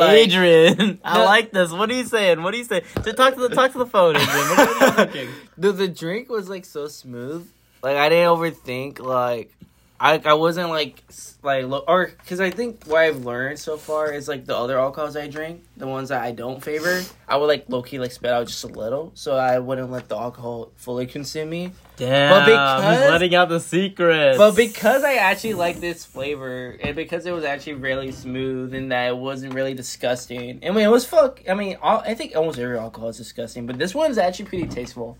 Adrian, 0.00 1.00
I 1.04 1.24
like 1.24 1.52
this. 1.52 1.70
What 1.70 1.90
are 1.90 1.94
you 1.94 2.04
saying? 2.04 2.42
What 2.42 2.54
are 2.54 2.56
you 2.56 2.64
saying? 2.64 2.84
To 3.02 3.12
talk 3.12 3.34
to 3.34 3.40
the 3.40 3.54
talk 3.54 3.72
to 3.72 3.78
the 3.78 3.86
phone, 3.86 4.16
Adrian. 4.16 4.48
What, 4.48 4.58
what 4.58 4.82
are 4.82 5.04
you 5.04 5.06
thinking? 5.12 5.34
The 5.58 5.72
the 5.72 5.88
drink 5.88 6.30
was 6.30 6.48
like 6.48 6.64
so 6.64 6.88
smooth. 6.88 7.46
Like 7.82 7.96
I 7.96 8.08
didn't 8.08 8.28
overthink. 8.28 8.98
Like 9.00 9.54
I 10.02 10.18
I 10.24 10.32
wasn't 10.32 10.70
like 10.70 11.02
like 11.42 11.66
or 11.86 12.06
because 12.18 12.40
I 12.40 12.50
think 12.50 12.84
what 12.86 13.00
I've 13.02 13.24
learned 13.26 13.58
so 13.58 13.76
far 13.76 14.10
is 14.10 14.28
like 14.28 14.46
the 14.46 14.56
other 14.56 14.78
alcohols 14.78 15.14
I 15.14 15.28
drink, 15.28 15.62
the 15.76 15.86
ones 15.86 16.08
that 16.08 16.22
I 16.22 16.32
don't 16.32 16.62
favor, 16.62 17.02
I 17.28 17.36
would 17.36 17.46
like 17.46 17.66
low 17.68 17.82
key 17.82 17.98
like 17.98 18.10
spit 18.12 18.30
out 18.30 18.46
just 18.46 18.64
a 18.64 18.68
little, 18.68 19.12
so 19.14 19.36
I 19.36 19.58
wouldn't 19.58 19.90
let 19.90 20.08
the 20.08 20.16
alcohol 20.16 20.72
fully 20.76 21.06
consume 21.06 21.50
me. 21.50 21.72
Damn, 21.96 22.46
because- 22.46 22.98
he's 23.02 23.10
letting 23.10 23.34
out 23.34 23.50
the 23.50 23.60
secrets. 23.60 24.38
But 24.38 24.56
because 24.56 25.04
I 25.04 25.14
actually 25.16 25.52
like 25.54 25.80
this 25.80 26.06
flavor, 26.06 26.78
and 26.82 26.96
because 26.96 27.26
it 27.26 27.32
was 27.32 27.44
actually 27.44 27.74
really 27.74 28.10
smooth, 28.10 28.72
and 28.72 28.90
that 28.92 29.08
it 29.08 29.16
wasn't 29.18 29.52
really 29.52 29.74
disgusting. 29.74 30.60
I 30.66 30.70
mean, 30.70 30.84
it 30.86 30.90
was 30.90 31.04
fuck. 31.04 31.42
I 31.46 31.52
mean, 31.52 31.76
all, 31.82 31.98
I 32.06 32.14
think 32.14 32.34
almost 32.34 32.58
every 32.58 32.78
alcohol 32.78 33.10
is 33.10 33.18
disgusting, 33.18 33.66
but 33.66 33.78
this 33.78 33.94
one's 33.94 34.16
actually 34.16 34.46
pretty 34.46 34.66
tasteful. 34.66 35.18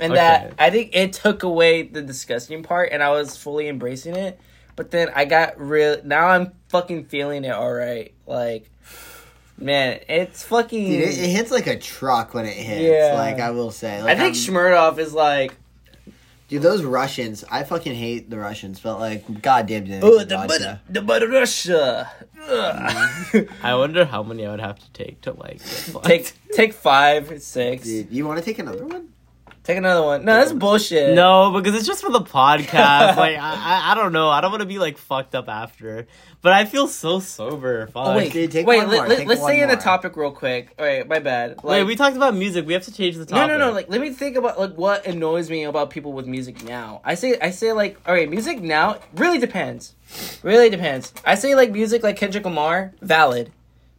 And 0.00 0.12
Okay. 0.12 0.20
that 0.20 0.54
I 0.58 0.70
think 0.70 0.90
it 0.94 1.12
took 1.12 1.42
away 1.44 1.82
the 1.82 2.02
disgusting 2.02 2.62
part, 2.62 2.90
and 2.92 3.02
I 3.02 3.10
was 3.10 3.36
fully 3.36 3.68
embracing 3.68 4.16
it. 4.16 4.40
But 4.76 4.90
then 4.90 5.08
I 5.14 5.24
got 5.24 5.60
real. 5.60 5.98
Now 6.04 6.26
I'm 6.26 6.52
fucking 6.68 7.04
feeling 7.04 7.44
it. 7.44 7.52
All 7.52 7.72
right, 7.72 8.12
like 8.26 8.68
man, 9.56 10.00
it's 10.08 10.42
fucking. 10.42 10.84
Dude, 10.90 11.00
it, 11.02 11.18
it 11.18 11.28
hits 11.30 11.52
like 11.52 11.68
a 11.68 11.78
truck 11.78 12.34
when 12.34 12.44
it 12.44 12.56
hits. 12.56 12.80
Yeah. 12.82 13.14
Like 13.16 13.38
I 13.38 13.50
will 13.52 13.70
say, 13.70 13.98
I 13.98 14.02
like, 14.02 14.18
think 14.18 14.20
I'm- 14.20 14.32
Shmurdov 14.34 14.98
is 14.98 15.14
like. 15.14 15.54
dude, 16.48 16.60
those 16.62 16.82
Russians. 16.82 17.44
I 17.48 17.62
fucking 17.62 17.94
hate 17.94 18.28
the 18.30 18.36
Russians, 18.38 18.80
but 18.80 18.98
like, 18.98 19.42
goddamn, 19.42 19.84
did 19.84 20.02
they 20.02 20.06
Oh, 20.06 20.18
the 20.24 20.34
vodka. 20.36 20.48
butter, 20.48 20.80
the 20.90 21.02
butter 21.02 21.28
Russia. 21.28 22.10
I 23.62 23.74
wonder 23.76 24.04
how 24.04 24.22
many 24.24 24.44
I 24.44 24.50
would 24.50 24.60
have 24.60 24.78
to 24.80 24.90
take 24.90 25.20
to 25.22 25.32
like 25.34 25.60
take 26.02 26.32
take 26.52 26.72
five, 26.72 27.40
six. 27.42 27.84
Dude, 27.84 28.10
you 28.10 28.26
want 28.26 28.40
to 28.40 28.44
take 28.44 28.58
another 28.58 28.84
one? 28.84 29.10
Take 29.64 29.78
another 29.78 30.04
one. 30.04 30.26
No, 30.26 30.34
that's 30.34 30.52
bullshit. 30.52 31.14
No, 31.14 31.50
because 31.50 31.74
it's 31.74 31.86
just 31.86 32.02
for 32.02 32.12
the 32.12 32.20
podcast. 32.20 32.68
like 33.16 33.38
I, 33.38 33.38
I, 33.38 33.92
I 33.92 33.94
don't 33.94 34.12
know. 34.12 34.28
I 34.28 34.42
don't 34.42 34.50
want 34.50 34.60
to 34.60 34.66
be 34.68 34.78
like 34.78 34.98
fucked 34.98 35.34
up 35.34 35.48
after. 35.48 36.06
But 36.42 36.52
I 36.52 36.66
feel 36.66 36.86
so 36.86 37.18
sober. 37.20 37.86
Fuck. 37.86 38.06
Oh, 38.08 38.16
wait, 38.16 38.30
Dude, 38.30 38.50
take 38.52 38.66
wait. 38.66 38.76
one 38.76 38.90
Let, 38.90 38.96
more, 38.98 39.08
let, 39.08 39.18
take 39.18 39.28
let's 39.28 39.40
one 39.40 39.52
stay 39.52 39.62
in 39.62 39.70
the 39.70 39.76
topic 39.76 40.18
real 40.18 40.32
quick. 40.32 40.74
All 40.78 40.84
right, 40.84 41.08
my 41.08 41.18
bad. 41.18 41.56
Wait, 41.62 41.78
Like, 41.78 41.86
we 41.86 41.96
talked 41.96 42.14
about 42.14 42.34
music. 42.34 42.66
We 42.66 42.74
have 42.74 42.82
to 42.82 42.92
change 42.92 43.16
the 43.16 43.24
topic. 43.24 43.36
no, 43.36 43.40
topic. 43.46 43.58
no, 43.58 43.66
no. 43.68 43.72
Like, 43.72 43.88
let 43.88 44.02
me 44.02 44.10
think 44.10 44.36
about 44.36 44.60
like 44.60 44.74
what 44.74 45.06
annoys 45.06 45.48
me 45.48 45.64
about 45.64 45.88
people 45.88 46.12
with 46.12 46.26
music 46.26 46.62
now. 46.62 47.00
I 47.02 47.14
say, 47.14 47.38
I 47.40 47.48
say, 47.48 47.72
like, 47.72 47.98
all 48.06 48.12
right, 48.12 48.28
music 48.28 48.60
now 48.60 48.98
really 49.14 49.38
depends. 49.38 49.94
Really 50.42 50.68
depends. 50.68 51.14
I 51.24 51.36
say 51.36 51.54
like 51.54 51.72
music 51.72 52.02
like 52.02 52.18
Kendrick 52.18 52.44
Lamar, 52.44 52.92
valid. 53.00 53.50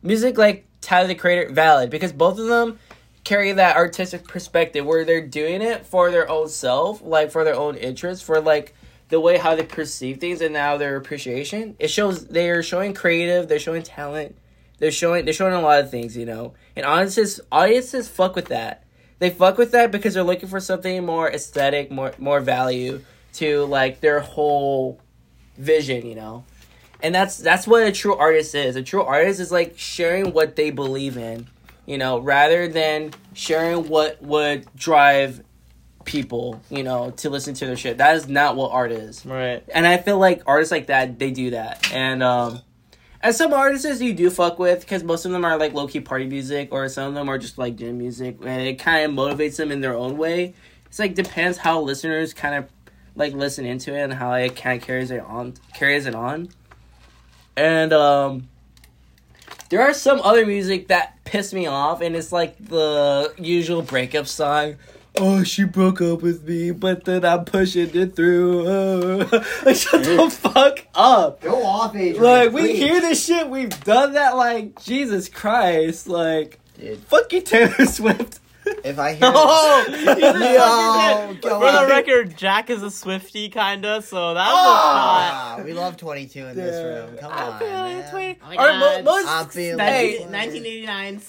Music 0.04 0.38
like 0.38 0.68
Tyler 0.82 1.08
the 1.08 1.16
Creator, 1.16 1.52
valid 1.52 1.90
because 1.90 2.14
both 2.14 2.38
of 2.38 2.46
them 2.46 2.78
carry 3.26 3.52
that 3.52 3.76
artistic 3.76 4.26
perspective 4.26 4.86
where 4.86 5.04
they're 5.04 5.28
doing 5.28 5.62
it 5.62 5.86
for 5.86 6.12
their 6.12 6.30
own 6.30 6.48
self, 6.48 7.02
like 7.02 7.32
for 7.32 7.44
their 7.44 7.56
own 7.56 7.76
interest, 7.76 8.24
for 8.24 8.40
like 8.40 8.74
the 9.10 9.20
way 9.20 9.38
how 9.38 9.56
they 9.56 9.64
perceive 9.64 10.20
things 10.20 10.42
and 10.42 10.54
now 10.54 10.78
their 10.78 10.96
appreciation. 10.96 11.76
It 11.80 11.90
shows 11.90 12.28
they're 12.28 12.64
showing 12.64 12.94
creative, 12.94 13.50
they're 13.50 13.60
showing 13.60 13.84
talent, 13.84 14.38
they're 14.78 14.92
showing 14.92 15.26
they're 15.26 15.34
showing 15.34 15.54
a 15.54 15.62
lot 15.62 15.82
of 15.82 15.92
things, 15.92 16.16
you 16.16 16.26
know. 16.26 16.54
And 16.76 16.86
audiences 16.86 17.42
audiences 17.52 18.08
fuck 18.08 18.36
with 18.36 18.46
that. 18.46 18.84
They 19.20 19.30
fuck 19.32 19.58
with 19.58 19.72
that 19.72 19.92
because 19.92 20.14
they're 20.14 20.24
looking 20.24 20.50
for 20.50 20.60
something 20.60 21.06
more 21.06 21.30
aesthetic, 21.30 21.92
more 21.92 22.14
more 22.18 22.40
value 22.40 23.02
to 23.34 23.66
like 23.66 24.02
their 24.02 24.20
whole 24.20 25.00
vision, 25.58 26.06
you 26.06 26.16
know. 26.16 26.46
And 27.02 27.14
that's 27.14 27.38
that's 27.38 27.68
what 27.68 27.84
a 27.84 27.92
true 27.92 28.16
artist 28.16 28.56
is. 28.56 28.76
A 28.76 28.84
true 28.84 29.04
artist 29.04 29.40
is 29.40 29.52
like 29.52 29.78
sharing 29.78 30.32
what 30.32 30.56
they 30.56 30.72
believe 30.72 31.18
in, 31.18 31.48
you 31.86 31.98
know, 31.98 32.20
rather 32.20 32.68
than 32.68 33.14
sharing 33.34 33.90
what 33.90 34.22
would 34.22 34.68
drive 34.76 35.44
people, 36.06 36.62
you 36.70 36.84
know, 36.84 37.12
to 37.12 37.30
listen 37.30 37.54
to 37.56 37.66
their 37.66 37.76
shit. 37.76 37.98
That 37.98 38.16
is 38.16 38.28
not 38.28 38.56
what 38.56 38.72
art 38.72 38.92
is. 38.92 39.26
Right. 39.26 39.64
And 39.74 39.86
I 39.86 39.98
feel 39.98 40.18
like 40.20 40.44
artists 40.46 40.72
like 40.72 40.88
that, 40.88 41.20
they 41.20 41.32
do 41.32 41.52
that. 41.52 41.92
And 41.92 42.24
um 42.24 42.62
and 43.22 43.34
some 43.34 43.54
artists 43.54 44.02
you 44.02 44.14
do 44.14 44.30
fuck 44.30 44.60
with 44.60 44.82
because 44.82 45.04
most 45.04 45.26
of 45.26 45.32
them 45.32 45.44
are 45.44 45.58
like 45.58 45.74
low 45.74 45.88
key 45.88 46.00
party 46.00 46.28
music, 46.28 46.70
or 46.72 46.88
some 46.90 47.08
of 47.08 47.16
them 47.16 47.28
are 47.28 47.40
just 47.40 47.58
like 47.58 47.76
gym 47.76 47.98
music, 47.98 48.38
and 48.42 48.62
it 48.62 48.78
kind 48.78 49.04
of 49.04 49.18
motivates 49.18 49.58
them 49.58 49.72
in 49.72 49.82
their 49.82 49.96
own 49.96 50.16
way. 50.18 50.54
It's 50.86 51.00
like 51.00 51.16
depends 51.16 51.58
how 51.58 51.82
listeners 51.82 52.36
kind 52.36 52.54
of 52.54 52.70
like 53.16 53.34
listen 53.34 53.66
into 53.66 53.96
it 53.96 54.02
and 54.02 54.14
how 54.14 54.34
it 54.34 54.56
kind 54.56 54.80
of 54.80 54.86
carries 54.86 55.10
it 55.10 55.22
on, 55.22 55.56
carries 55.74 56.06
it 56.06 56.14
on. 56.14 56.50
And 57.58 57.94
um, 57.94 58.48
there 59.70 59.82
are 59.82 59.94
some 59.94 60.22
other 60.22 60.46
music 60.46 60.88
that 60.90 61.24
piss 61.26 61.54
me 61.54 61.66
off, 61.68 62.02
and 62.02 62.16
it's 62.16 62.32
like 62.32 62.56
the 62.64 63.34
usual 63.38 63.82
breakup 63.82 64.28
song. 64.28 64.76
oh, 65.18 65.44
she 65.44 65.64
broke 65.64 66.02
up 66.02 66.22
with 66.22 66.48
me, 66.48 66.72
but 66.72 67.06
then 67.06 67.24
I'm 67.26 67.46
pushing 67.46 67.90
it 67.96 68.16
through. 68.16 68.68
Oh. 68.68 69.18
like, 69.66 69.76
shut 69.76 70.04
the 70.04 70.30
fuck 70.30 70.80
up. 70.94 71.42
Go 71.42 71.64
off, 71.66 71.96
Adrian. 71.96 72.22
Like, 72.22 72.52
we 72.52 72.62
please. 72.62 72.78
hear 72.78 73.00
this 73.02 73.26
shit, 73.26 73.50
we've 73.50 73.84
done 73.86 74.14
that, 74.14 74.36
like, 74.36 74.82
Jesus 74.84 75.30
Christ. 75.30 76.08
Like, 76.08 76.60
Dude, 76.78 77.00
fuck 77.00 77.32
you, 77.32 77.42
Taylor 77.42 77.86
Swift. 77.86 78.40
If 78.84 78.98
I 79.00 79.14
hear 79.16 79.32
Oh, 79.34 79.86
he's 79.88 80.06
Yo, 80.06 81.36
go 81.42 81.60
For 81.60 81.72
the 81.72 81.86
record, 81.90 82.38
Jack 82.38 82.70
is 82.70 82.82
a 82.84 82.92
Swifty 82.92 83.50
kinda, 83.50 84.02
so 84.02 84.34
that 84.34 84.48
was 84.48 84.56
Ah, 84.58 85.62
we 85.64 85.74
love 85.74 85.98
22 85.98 86.40
in 86.48 86.56
this 86.56 86.84
room. 86.84 87.18
Come 87.18 87.32
I'm 87.32 87.54
on, 87.54 87.60
feeling 87.60 87.98
man. 88.00 88.12
20. 88.12 88.40
Oh 88.44 88.48
my 88.48 88.56
God. 88.56 89.04
most- 89.06 89.28
I'm 89.28 89.48
feeling 89.50 89.80
Hey, 89.80 90.20
1989. 90.26 91.22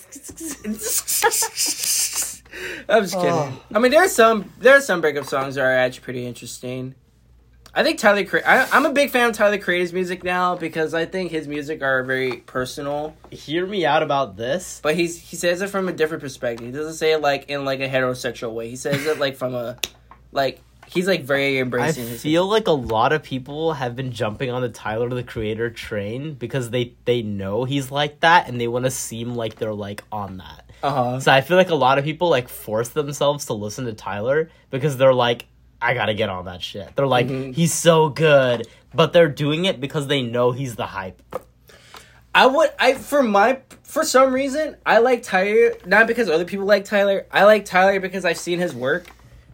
I'm 2.89 3.03
just 3.03 3.15
kidding. 3.15 3.31
Oh. 3.31 3.63
I 3.75 3.79
mean, 3.79 3.91
there's 3.91 4.13
some 4.13 4.51
there's 4.59 4.87
some 4.87 5.01
breakup 5.01 5.27
songs 5.27 5.57
that 5.57 5.63
are 5.65 5.73
actually 5.77 6.05
pretty 6.05 6.27
interesting. 6.27 6.95
I 7.77 7.83
think 7.83 7.99
Tyler. 7.99 8.25
I, 8.47 8.67
I'm 8.73 8.87
a 8.87 8.93
big 8.93 9.11
fan 9.11 9.29
of 9.29 9.37
Tyler 9.37 9.59
Creator's 9.59 9.93
music 9.93 10.25
now 10.25 10.57
because 10.57 10.95
I 10.95 11.05
think 11.05 11.31
his 11.31 11.47
music 11.47 11.83
are 11.83 12.03
very 12.03 12.39
personal. 12.39 13.15
Hear 13.31 13.67
me 13.67 13.85
out 13.85 14.03
about 14.03 14.39
this. 14.39 14.81
But 14.83 14.95
he's 14.97 15.19
he 15.21 15.37
says 15.37 15.61
it 15.61 15.69
from 15.69 15.87
a 15.87 15.93
different 15.93 16.23
perspective. 16.23 16.65
He 16.67 16.73
doesn't 16.73 16.95
say 16.95 17.13
it 17.13 17.21
like 17.21 17.51
in 17.51 17.67
like 17.67 17.81
a 17.81 17.89
heterosexual 17.89 18.55
way. 18.55 18.71
He 18.71 18.77
says 18.77 19.05
it 19.05 19.19
like 19.19 19.37
from 19.37 19.55
a 19.55 19.77
like 20.33 20.63
he's 20.87 21.07
like 21.07 21.25
very 21.25 21.59
I 21.59 21.61
embracing. 21.61 22.07
his- 22.09 22.23
feel 22.23 22.47
like 22.47 22.67
a 22.67 22.73
lot 22.73 23.13
of 23.13 23.23
people 23.23 23.75
have 23.75 23.95
been 23.95 24.11
jumping 24.11 24.51
on 24.51 24.63
the 24.63 24.71
Tyler 24.71 25.11
the 25.11 25.23
Creator 25.23 25.71
train 25.71 26.33
because 26.33 26.71
they 26.71 26.95
they 27.05 27.21
know 27.21 27.65
he's 27.65 27.91
like 27.91 28.21
that 28.21 28.49
and 28.49 28.59
they 28.59 28.69
want 28.69 28.87
to 28.87 28.91
seem 28.91 29.35
like 29.35 29.57
they're 29.57 29.75
like 29.75 30.03
on 30.11 30.39
that. 30.39 30.71
uh-huh. 30.83 31.21
So 31.21 31.31
I 31.31 31.43
feel 31.43 31.59
like 31.59 31.69
a 31.69 31.75
lot 31.75 31.99
of 31.99 32.05
people 32.05 32.31
like 32.31 32.49
force 32.49 32.89
themselves 32.89 33.45
to 33.47 33.53
listen 33.53 33.85
to 33.85 33.93
Tyler 33.93 34.49
because 34.71 34.97
they're 34.97 35.13
like, 35.13 35.45
I 35.81 35.95
gotta 35.95 36.15
get 36.15 36.29
on 36.29 36.47
that 36.47 36.63
shit. 36.63 36.95
They're 36.97 37.07
like, 37.07 37.29
Mhm. 37.29 37.55
he's 37.55 37.73
so 37.75 38.09
good, 38.09 38.67
but 38.95 39.13
they're 39.13 39.29
doing 39.29 39.65
it 39.67 39.81
because 39.81 40.07
they 40.07 40.23
know 40.23 40.53
he's 40.53 40.77
the 40.77 40.87
hype. 40.87 41.21
I 42.35 42.47
would 42.47 42.71
I 42.79 42.95
for 42.95 43.23
my 43.23 43.61
for 43.83 44.05
some 44.05 44.33
reason 44.33 44.77
I 44.85 44.99
like 44.99 45.23
Tyler 45.23 45.73
not 45.87 46.07
because 46.07 46.29
other 46.29 46.45
people 46.45 46.67
like 46.67 46.85
Tyler. 46.85 47.27
I 47.33 47.45
like 47.45 47.65
Tyler 47.65 47.99
because 48.01 48.25
I've 48.25 48.37
seen 48.39 48.59
his 48.59 48.75
work. 48.75 49.07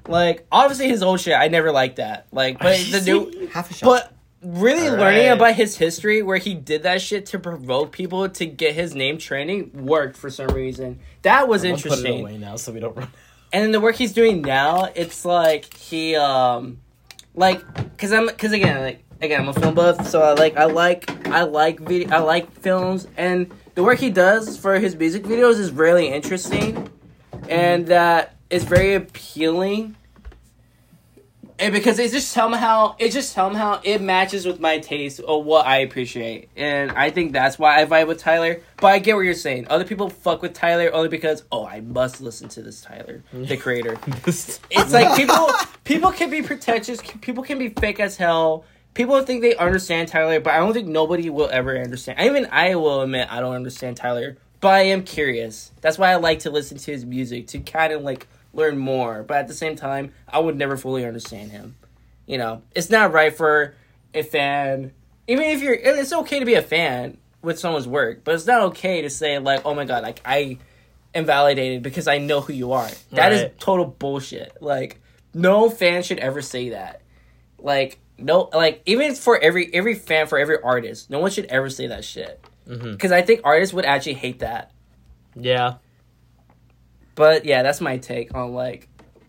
Like 0.08 0.46
obviously 0.50 0.88
his 0.88 1.02
old 1.02 1.20
shit 1.20 1.34
I 1.38 1.46
never 1.48 1.70
liked 1.70 1.96
that. 1.96 2.26
Like 2.32 2.58
but 2.58 2.76
the 2.90 3.00
new 3.00 3.46
Half 3.52 3.70
a 3.70 3.74
shot. 3.74 3.86
but 3.86 4.12
really 4.42 4.88
All 4.88 4.96
learning 4.96 5.28
right. 5.28 5.36
about 5.36 5.54
his 5.54 5.76
history 5.76 6.22
where 6.22 6.38
he 6.38 6.54
did 6.54 6.82
that 6.82 7.00
shit 7.00 7.26
to 7.26 7.38
provoke 7.38 7.92
people 7.92 8.28
to 8.28 8.46
get 8.46 8.74
his 8.74 8.96
name 8.96 9.18
trending 9.18 9.70
worked 9.86 10.16
for 10.16 10.28
some 10.30 10.48
reason. 10.48 10.98
That 11.22 11.46
was 11.46 11.64
I'll 11.64 11.70
put 11.72 11.80
it 11.80 11.84
interesting. 11.86 12.20
away 12.22 12.38
now 12.38 12.56
so 12.56 12.72
we 12.72 12.80
don't 12.80 12.96
run. 12.96 13.08
And 13.52 13.62
then 13.62 13.72
the 13.72 13.80
work 13.80 13.96
he's 13.96 14.12
doing 14.12 14.40
now, 14.40 14.88
it's 14.94 15.24
like 15.24 15.72
he 15.74 16.16
um 16.16 16.78
like 17.34 17.60
cuz 17.98 18.12
I'm 18.12 18.28
cuz 18.28 18.52
again 18.52 18.80
like 18.80 19.04
again 19.20 19.40
I'm 19.40 19.48
a 19.48 19.52
film 19.52 19.74
buff 19.74 20.06
so 20.06 20.22
I 20.22 20.32
like 20.32 20.56
I 20.56 20.64
like 20.64 21.26
I 21.26 21.42
like 21.42 21.80
video 21.80 22.10
I 22.10 22.18
like 22.18 22.50
films 22.60 23.06
and 23.16 23.52
the 23.74 23.82
work 23.82 23.98
he 23.98 24.10
does 24.10 24.58
for 24.58 24.78
his 24.78 24.96
music 24.96 25.22
videos 25.22 25.58
is 25.58 25.70
really 25.70 26.08
interesting 26.08 26.90
and 27.48 27.86
that 27.86 28.36
is 28.50 28.64
very 28.64 28.94
appealing. 28.94 29.96
And 31.62 31.72
because 31.72 32.00
it's 32.00 32.12
just 32.12 32.32
somehow 32.32 32.96
it 32.98 33.10
just 33.10 33.30
somehow 33.32 33.80
it 33.84 34.02
matches 34.02 34.44
with 34.44 34.58
my 34.58 34.80
taste 34.80 35.20
of 35.20 35.44
what 35.44 35.64
I 35.64 35.78
appreciate. 35.78 36.48
And 36.56 36.90
I 36.90 37.10
think 37.10 37.32
that's 37.32 37.56
why 37.56 37.80
I 37.80 37.84
vibe 37.84 38.08
with 38.08 38.18
Tyler. 38.18 38.60
But 38.78 38.88
I 38.88 38.98
get 38.98 39.14
what 39.14 39.20
you're 39.20 39.34
saying. 39.34 39.68
Other 39.70 39.84
people 39.84 40.10
fuck 40.10 40.42
with 40.42 40.54
Tyler 40.54 40.92
only 40.92 41.08
because 41.08 41.44
oh 41.52 41.64
I 41.64 41.80
must 41.80 42.20
listen 42.20 42.48
to 42.48 42.62
this 42.62 42.80
Tyler, 42.80 43.22
the 43.32 43.56
creator. 43.56 43.96
It's 44.26 44.92
like 44.92 45.16
people 45.16 45.50
people 45.84 46.10
can 46.10 46.30
be 46.30 46.42
pretentious, 46.42 47.00
people 47.20 47.44
can 47.44 47.60
be 47.60 47.68
fake 47.68 48.00
as 48.00 48.16
hell. 48.16 48.64
People 48.94 49.22
think 49.22 49.40
they 49.40 49.54
understand 49.54 50.08
Tyler, 50.08 50.40
but 50.40 50.54
I 50.54 50.56
don't 50.56 50.72
think 50.72 50.88
nobody 50.88 51.30
will 51.30 51.48
ever 51.48 51.78
understand. 51.78 52.18
Even 52.18 52.48
I 52.50 52.74
will 52.74 53.02
admit 53.02 53.28
I 53.30 53.40
don't 53.40 53.54
understand 53.54 53.96
Tyler, 53.96 54.36
but 54.60 54.74
I 54.74 54.80
am 54.80 55.04
curious. 55.04 55.70
That's 55.80 55.96
why 55.96 56.10
I 56.10 56.16
like 56.16 56.40
to 56.40 56.50
listen 56.50 56.76
to 56.76 56.90
his 56.90 57.06
music 57.06 57.46
to 57.48 57.60
kind 57.60 57.92
of 57.92 58.02
like 58.02 58.26
learn 58.52 58.78
more. 58.78 59.22
But 59.22 59.38
at 59.38 59.48
the 59.48 59.54
same 59.54 59.76
time, 59.76 60.12
I 60.28 60.38
would 60.38 60.56
never 60.56 60.76
fully 60.76 61.04
understand 61.04 61.52
him. 61.52 61.76
You 62.26 62.38
know, 62.38 62.62
it's 62.74 62.90
not 62.90 63.12
right 63.12 63.34
for 63.36 63.74
a 64.14 64.22
fan. 64.22 64.92
Even 65.28 65.44
if 65.44 65.62
you're, 65.62 65.74
it's 65.74 66.12
okay 66.12 66.38
to 66.38 66.44
be 66.44 66.54
a 66.54 66.62
fan 66.62 67.18
with 67.42 67.58
someone's 67.58 67.88
work, 67.88 68.22
but 68.24 68.34
it's 68.34 68.46
not 68.46 68.62
okay 68.62 69.02
to 69.02 69.10
say 69.10 69.38
like, 69.38 69.62
"Oh 69.64 69.74
my 69.74 69.84
god, 69.84 70.02
like 70.02 70.20
I 70.24 70.58
am 71.14 71.24
validated 71.24 71.82
because 71.82 72.06
I 72.08 72.18
know 72.18 72.40
who 72.40 72.52
you 72.52 72.72
are." 72.72 72.88
That 73.10 73.32
is 73.32 73.42
Right. 73.42 73.58
total 73.58 73.84
bullshit. 73.86 74.56
Like, 74.60 75.00
no 75.34 75.68
fan 75.70 76.02
should 76.02 76.18
ever 76.18 76.42
say 76.42 76.70
that. 76.70 77.00
Like, 77.58 77.98
no, 78.18 78.48
like 78.52 78.82
even 78.86 79.14
for 79.14 79.38
every 79.38 79.72
every 79.74 79.94
fan 79.96 80.26
for 80.26 80.38
every 80.38 80.58
artist, 80.62 81.10
no 81.10 81.18
one 81.18 81.30
should 81.30 81.46
ever 81.46 81.68
say 81.70 81.88
that 81.88 82.04
shit. 82.04 82.40
Mm-hmm. 82.68 82.92
Because 82.92 83.10
I 83.12 83.22
think 83.22 83.40
artists 83.42 83.74
would 83.74 83.84
actually 83.84 84.14
hate 84.14 84.38
that. 84.40 84.70
Yeah. 85.34 85.74
But 87.14 87.44
yeah, 87.44 87.62
that's 87.62 87.80
my 87.80 87.98
take 87.98 88.34
on 88.34 88.52
like 88.54 88.88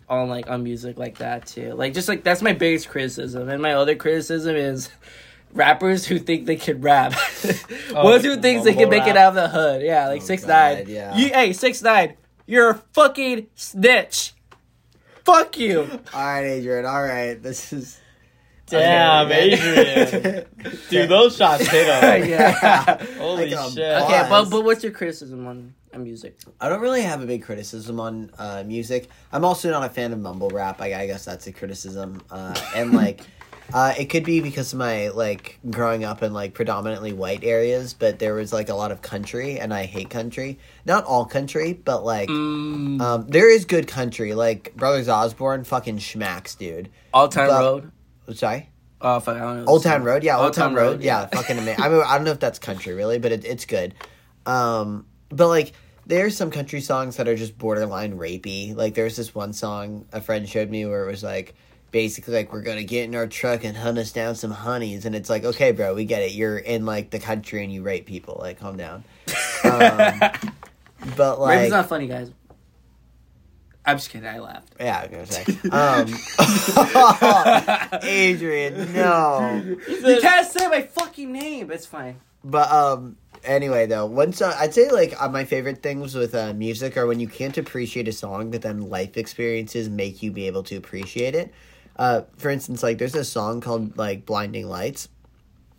on 0.09 0.29
like 0.29 0.49
on 0.49 0.63
music 0.63 0.97
like 0.97 1.17
that 1.19 1.45
too. 1.47 1.73
Like 1.73 1.93
just 1.93 2.07
like 2.07 2.23
that's 2.23 2.41
my 2.41 2.53
biggest 2.53 2.89
criticism. 2.89 3.49
And 3.49 3.61
my 3.61 3.73
other 3.73 3.95
criticism 3.95 4.55
is 4.55 4.89
rappers 5.53 6.05
who 6.05 6.19
think 6.19 6.45
they 6.45 6.55
can 6.55 6.81
rap. 6.81 7.13
Oh, 7.95 8.05
Ones 8.05 8.23
who 8.23 8.37
thinks 8.41 8.63
they 8.63 8.71
can 8.73 8.83
mumble 8.83 8.97
make 8.99 9.07
it 9.07 9.15
out 9.17 9.29
of 9.29 9.35
the 9.35 9.47
hood. 9.49 9.81
Yeah, 9.83 10.07
like 10.07 10.21
Oh, 10.21 10.25
six 10.25 10.43
God, 10.45 10.77
nine. 10.77 10.85
yeah. 10.87 11.15
You 11.15 11.27
hey, 11.29 11.53
six 11.53 11.81
nine, 11.83 12.15
you're 12.47 12.71
a 12.71 12.75
fucking 12.93 13.47
snitch. 13.55 14.33
Fuck 15.25 15.57
you. 15.59 15.81
all 16.13 16.21
right, 16.25 16.41
Adrian. 16.43 16.85
All 16.85 17.03
right, 17.03 17.41
this 17.41 17.71
is. 17.71 17.99
Damn, 18.65 19.27
Okay. 19.27 19.51
Adrian. 19.53 20.45
Dude, 20.89 21.09
those 21.09 21.35
shots 21.37 21.67
hit 21.67 21.85
him. 21.85 22.29
yeah. 22.29 23.03
Holy 23.19 23.53
I 23.53 23.57
can 23.57 23.71
shit. 23.71 24.01
Okay, 24.03 24.25
but 24.29 24.49
but 24.49 24.63
what's 24.63 24.81
your 24.83 24.91
criticism 24.93 25.45
on, 25.45 25.47
on 25.47 25.73
music? 25.99 26.37
I 26.59 26.69
don't 26.69 26.81
really 26.81 27.01
have 27.01 27.21
a 27.21 27.25
big 27.25 27.43
criticism 27.43 27.99
on 27.99 28.31
uh, 28.37 28.63
music. 28.65 29.09
I'm 29.31 29.43
also 29.45 29.69
not 29.71 29.83
a 29.83 29.89
fan 29.89 30.13
of 30.13 30.19
mumble 30.19 30.49
rap. 30.49 30.81
I, 30.81 30.93
I 30.93 31.07
guess 31.07 31.25
that's 31.25 31.47
a 31.47 31.51
criticism. 31.51 32.21
Uh, 32.31 32.55
and 32.75 32.93
like, 32.93 33.21
uh, 33.73 33.93
it 33.97 34.05
could 34.05 34.23
be 34.23 34.39
because 34.41 34.73
of 34.73 34.79
my 34.79 35.09
like 35.09 35.59
growing 35.69 36.03
up 36.03 36.23
in 36.23 36.33
like 36.33 36.53
predominantly 36.53 37.13
white 37.13 37.43
areas, 37.43 37.93
but 37.93 38.19
there 38.19 38.33
was 38.33 38.51
like 38.53 38.69
a 38.69 38.75
lot 38.75 38.91
of 38.91 39.01
country, 39.01 39.59
and 39.59 39.73
I 39.73 39.85
hate 39.85 40.09
country. 40.09 40.59
Not 40.85 41.05
all 41.05 41.25
country, 41.25 41.73
but 41.73 42.03
like. 42.03 42.29
Mm, 42.29 43.01
Um, 43.01 43.27
there 43.27 43.49
is 43.53 43.65
good 43.65 43.87
country, 43.87 44.33
like 44.33 44.75
Brothers 44.75 45.09
Osborne, 45.09 45.63
fucking 45.63 45.97
schmacks, 45.99 46.57
dude. 46.57 46.89
All 47.13 47.27
Time 47.27 47.47
but- 47.49 47.61
Road. 47.61 47.91
Sorry, 48.37 48.69
Oh, 49.05 49.19
fuck, 49.19 49.35
I 49.35 49.39
don't 49.41 49.57
know. 49.57 49.65
Old 49.65 49.83
Town 49.83 50.01
Road, 50.05 50.23
yeah, 50.23 50.37
Old, 50.37 50.45
Old 50.45 50.53
Town, 50.53 50.69
Town 50.69 50.75
Road, 50.75 50.91
Road, 50.93 51.01
yeah, 51.03 51.27
yeah. 51.29 51.37
fucking 51.37 51.57
amazing. 51.57 51.83
I 51.83 51.89
mean, 51.89 52.01
I 52.07 52.15
don't 52.15 52.23
know 52.23 52.31
if 52.31 52.39
that's 52.39 52.57
country 52.57 52.93
really, 52.93 53.19
but 53.19 53.33
it, 53.33 53.43
it's 53.43 53.65
good. 53.65 53.93
Um, 54.45 55.05
but 55.27 55.49
like, 55.49 55.73
there's 56.05 56.35
some 56.37 56.51
country 56.51 56.81
songs 56.81 57.17
that 57.17 57.27
are 57.27 57.35
just 57.35 57.57
borderline 57.57 58.17
rapey. 58.17 58.75
Like, 58.75 58.93
there's 58.95 59.15
this 59.15 59.33
one 59.33 59.53
song 59.53 60.05
a 60.11 60.21
friend 60.21 60.47
showed 60.47 60.69
me 60.69 60.85
where 60.85 61.03
it 61.03 61.07
was 61.11 61.23
like, 61.23 61.55
basically 61.91 62.33
like, 62.33 62.51
we're 62.51 62.61
gonna 62.61 62.83
get 62.83 63.05
in 63.05 63.15
our 63.15 63.27
truck 63.27 63.63
and 63.63 63.77
hunt 63.77 63.97
us 63.97 64.11
down 64.11 64.35
some 64.35 64.51
honeys, 64.51 65.05
and 65.05 65.15
it's 65.15 65.29
like, 65.29 65.43
okay, 65.43 65.71
bro, 65.71 65.93
we 65.93 66.05
get 66.05 66.21
it. 66.23 66.31
You're 66.33 66.57
in 66.57 66.85
like 66.85 67.09
the 67.11 67.19
country 67.19 67.63
and 67.63 67.71
you 67.73 67.83
rape 67.83 68.05
people. 68.05 68.37
Like, 68.39 68.59
calm 68.59 68.77
down. 68.77 69.03
Um, 69.65 70.19
But 71.15 71.39
like, 71.39 71.55
Raven's 71.55 71.71
not 71.71 71.87
funny, 71.89 72.07
guys. 72.07 72.31
I'm 73.85 73.97
just 73.97 74.09
kidding. 74.09 74.27
I 74.27 74.39
laughed. 74.39 74.73
yeah, 74.79 74.99
I 74.99 75.07
was 75.07 75.27
gonna 75.27 76.09
say, 76.09 77.99
um, 77.99 77.99
Adrian, 78.03 78.93
no. 78.93 79.61
You 79.87 80.19
can't 80.21 80.47
say 80.49 80.67
my 80.67 80.81
fucking 80.83 81.31
name. 81.31 81.71
It's 81.71 81.85
fine. 81.85 82.19
But 82.43 82.69
um 82.71 83.17
anyway 83.43 83.85
though, 83.85 84.05
once 84.05 84.37
song 84.37 84.53
I'd 84.57 84.73
say 84.73 84.89
like 84.89 85.19
uh, 85.21 85.29
my 85.29 85.45
favorite 85.45 85.81
things 85.83 86.15
with 86.15 86.35
uh, 86.35 86.53
music 86.53 86.97
are 86.97 87.05
when 87.05 87.19
you 87.19 87.27
can't 87.27 87.57
appreciate 87.57 88.07
a 88.07 88.13
song, 88.13 88.51
but 88.51 88.61
then 88.61 88.89
life 88.89 89.17
experiences 89.17 89.89
make 89.89 90.23
you 90.23 90.31
be 90.31 90.47
able 90.47 90.63
to 90.63 90.75
appreciate 90.75 91.35
it. 91.35 91.53
Uh, 91.95 92.21
for 92.37 92.49
instance, 92.49 92.81
like 92.81 92.97
there's 92.97 93.15
a 93.15 93.25
song 93.25 93.61
called 93.61 93.97
like 93.97 94.25
"Blinding 94.25 94.67
Lights." 94.67 95.09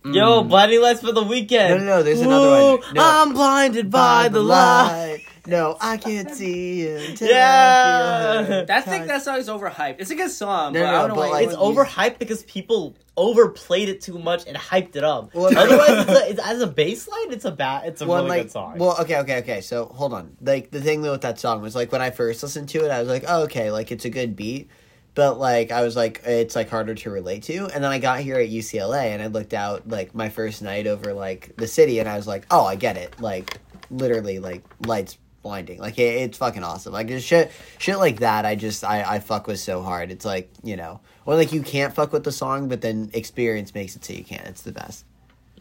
Yo, 0.04 0.44
blinding 0.44 0.82
lights 0.82 1.00
for 1.00 1.12
the 1.12 1.22
Weeknd. 1.22 1.50
No, 1.50 1.78
no, 1.78 1.84
no, 1.84 2.02
there's 2.02 2.20
another 2.20 2.50
one. 2.50 2.94
No. 2.94 3.02
I'm 3.02 3.32
blinded 3.32 3.90
by, 3.90 4.28
the 4.28 4.40
light. 4.40 5.24
No, 5.46 5.76
I 5.80 5.96
can't 5.98 6.30
see 6.30 6.80
you 6.82 6.96
until 6.96 7.28
Yeah. 7.28 8.36
I 8.40 8.44
feel 8.46 8.56
her 8.56 8.64
That's 8.64 8.86
think 8.88 9.06
that 9.08 9.22
song 9.22 9.38
is 9.38 9.48
overhyped. 9.48 9.96
It's 9.98 10.10
a 10.10 10.14
good 10.14 10.30
song, 10.30 10.72
No, 10.72 10.80
but 10.80 10.90
no, 10.90 10.96
I 10.96 10.98
don't 11.00 11.08
know 11.08 11.14
but, 11.16 11.20
why 11.20 11.28
like, 11.30 11.44
It's 11.46 11.54
anyone- 11.54 11.76
overhyped 11.86 12.18
because 12.18 12.42
people 12.44 12.96
overplayed 13.16 13.88
it 13.88 14.00
too 14.00 14.18
much 14.18 14.46
and 14.46 14.56
hyped 14.56 14.96
it 14.96 15.04
up. 15.04 15.34
Well, 15.34 15.46
Otherwise, 15.56 16.06
it's 16.08 16.10
a, 16.20 16.30
it's, 16.30 16.40
as 16.40 16.60
a 16.60 16.66
bass 16.66 17.06
line, 17.06 17.32
it's 17.32 17.44
a 17.44 17.52
bad, 17.52 17.86
it's 17.86 18.00
a 18.00 18.06
well, 18.06 18.18
really 18.24 18.28
like, 18.30 18.42
good 18.44 18.50
song. 18.52 18.78
well, 18.78 18.96
okay, 19.02 19.18
okay, 19.18 19.38
okay. 19.38 19.60
So 19.60 19.86
hold 19.86 20.12
on. 20.14 20.36
Like 20.40 20.70
the 20.70 20.80
thing 20.80 21.02
though 21.02 21.12
with 21.12 21.20
that 21.22 21.38
song 21.38 21.60
was 21.62 21.74
like 21.74 21.92
when 21.92 22.02
I 22.02 22.10
first 22.10 22.42
listened 22.42 22.68
to 22.70 22.84
it, 22.84 22.90
I 22.90 23.00
was 23.00 23.08
like, 23.08 23.24
oh, 23.28 23.42
okay, 23.44 23.70
like 23.70 23.92
it's 23.92 24.04
a 24.04 24.10
good 24.10 24.34
beat, 24.34 24.68
but 25.14 25.38
like 25.38 25.70
I 25.70 25.82
was 25.82 25.94
like, 25.94 26.22
it's 26.24 26.56
like 26.56 26.70
harder 26.70 26.94
to 26.94 27.10
relate 27.10 27.44
to. 27.44 27.66
And 27.66 27.84
then 27.84 27.92
I 27.92 27.98
got 27.98 28.20
here 28.20 28.36
at 28.36 28.48
UCLA 28.48 29.08
and 29.12 29.22
I 29.22 29.26
looked 29.28 29.54
out 29.54 29.88
like 29.88 30.14
my 30.14 30.28
first 30.30 30.62
night 30.62 30.86
over 30.88 31.12
like 31.12 31.54
the 31.56 31.68
city, 31.68 31.98
and 32.00 32.08
I 32.08 32.16
was 32.16 32.26
like, 32.26 32.46
oh, 32.50 32.64
I 32.64 32.74
get 32.76 32.96
it. 32.96 33.20
Like 33.20 33.58
literally, 33.90 34.38
like 34.40 34.62
lights 34.86 35.18
blinding. 35.44 35.78
Like 35.78 35.96
it, 36.00 36.22
it's 36.22 36.38
fucking 36.38 36.64
awesome. 36.64 36.92
Like 36.92 37.06
just 37.06 37.24
shit, 37.24 37.52
shit 37.78 37.98
like 37.98 38.18
that. 38.18 38.44
I 38.44 38.56
just 38.56 38.82
I 38.82 39.04
I 39.04 39.18
fuck 39.20 39.46
with 39.46 39.60
so 39.60 39.82
hard. 39.82 40.10
It's 40.10 40.24
like 40.24 40.50
you 40.64 40.74
know, 40.74 40.98
or 41.24 41.36
like 41.36 41.52
you 41.52 41.62
can't 41.62 41.94
fuck 41.94 42.12
with 42.12 42.24
the 42.24 42.32
song, 42.32 42.66
but 42.68 42.80
then 42.80 43.10
experience 43.14 43.72
makes 43.72 43.94
it 43.94 44.04
so 44.04 44.12
you 44.12 44.24
can. 44.24 44.40
It's 44.46 44.62
the 44.62 44.72
best. 44.72 45.04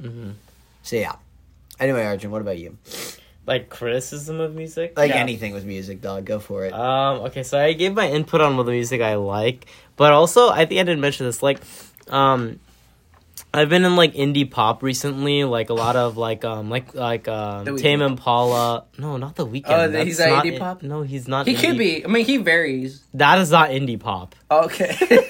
Mm-hmm. 0.02 0.32
So 0.82 0.96
yeah. 0.96 1.17
Anyway, 1.80 2.04
Arjun, 2.04 2.32
what 2.32 2.41
about 2.41 2.58
you? 2.58 2.78
Like 3.46 3.69
criticism 3.69 4.39
of 4.39 4.56
music. 4.56 4.98
Like 4.98 5.10
Yeah. 5.12 5.17
anything 5.17 5.54
with 5.54 5.65
music, 5.65 6.02
dog. 6.02 6.26
Go 6.26 6.39
for 6.39 6.65
it. 6.65 6.74
Um. 6.74 7.19
Okay. 7.28 7.43
So 7.43 7.60
I 7.60 7.74
gave 7.74 7.93
my 7.93 8.10
input 8.10 8.41
on 8.41 8.58
what 8.58 8.65
the 8.65 8.72
music 8.72 9.02
I 9.02 9.15
like, 9.15 9.67
but 9.98 10.13
also 10.13 10.50
I 10.50 10.65
think 10.65 10.80
I 10.80 10.84
didn't 10.84 11.02
mention 11.02 11.26
this. 11.26 11.43
Like, 11.43 11.60
um, 12.10 12.60
I've 13.56 13.69
been 13.69 13.86
in 13.86 13.95
like 13.95 14.13
indie 14.13 14.49
pop 14.49 14.82
recently. 14.84 15.43
Like 15.43 15.69
a 15.69 15.73
lot 15.73 15.95
of 15.95 16.17
like 16.17 16.43
um 16.45 16.69
like 16.69 16.93
like 16.95 17.27
um. 17.27 17.77
Tame 17.77 18.01
Impala. 18.01 18.86
No, 18.97 19.17
not 19.17 19.36
the 19.36 19.45
Weeknd. 19.45 19.63
Oh, 19.67 20.03
he's 20.03 20.19
not 20.19 20.43
indie 20.45 20.58
pop? 20.60 20.82
No, 20.84 21.01
he's 21.03 21.27
not. 21.27 21.47
He 21.47 21.53
could 21.56 21.77
be. 21.77 22.03
I 22.03 22.08
mean, 22.08 22.25
he 22.25 22.38
varies. 22.38 23.03
That 23.13 23.39
is 23.39 23.51
not 23.51 23.69
indie 23.69 23.99
pop. 23.99 24.36
Okay. 24.49 24.95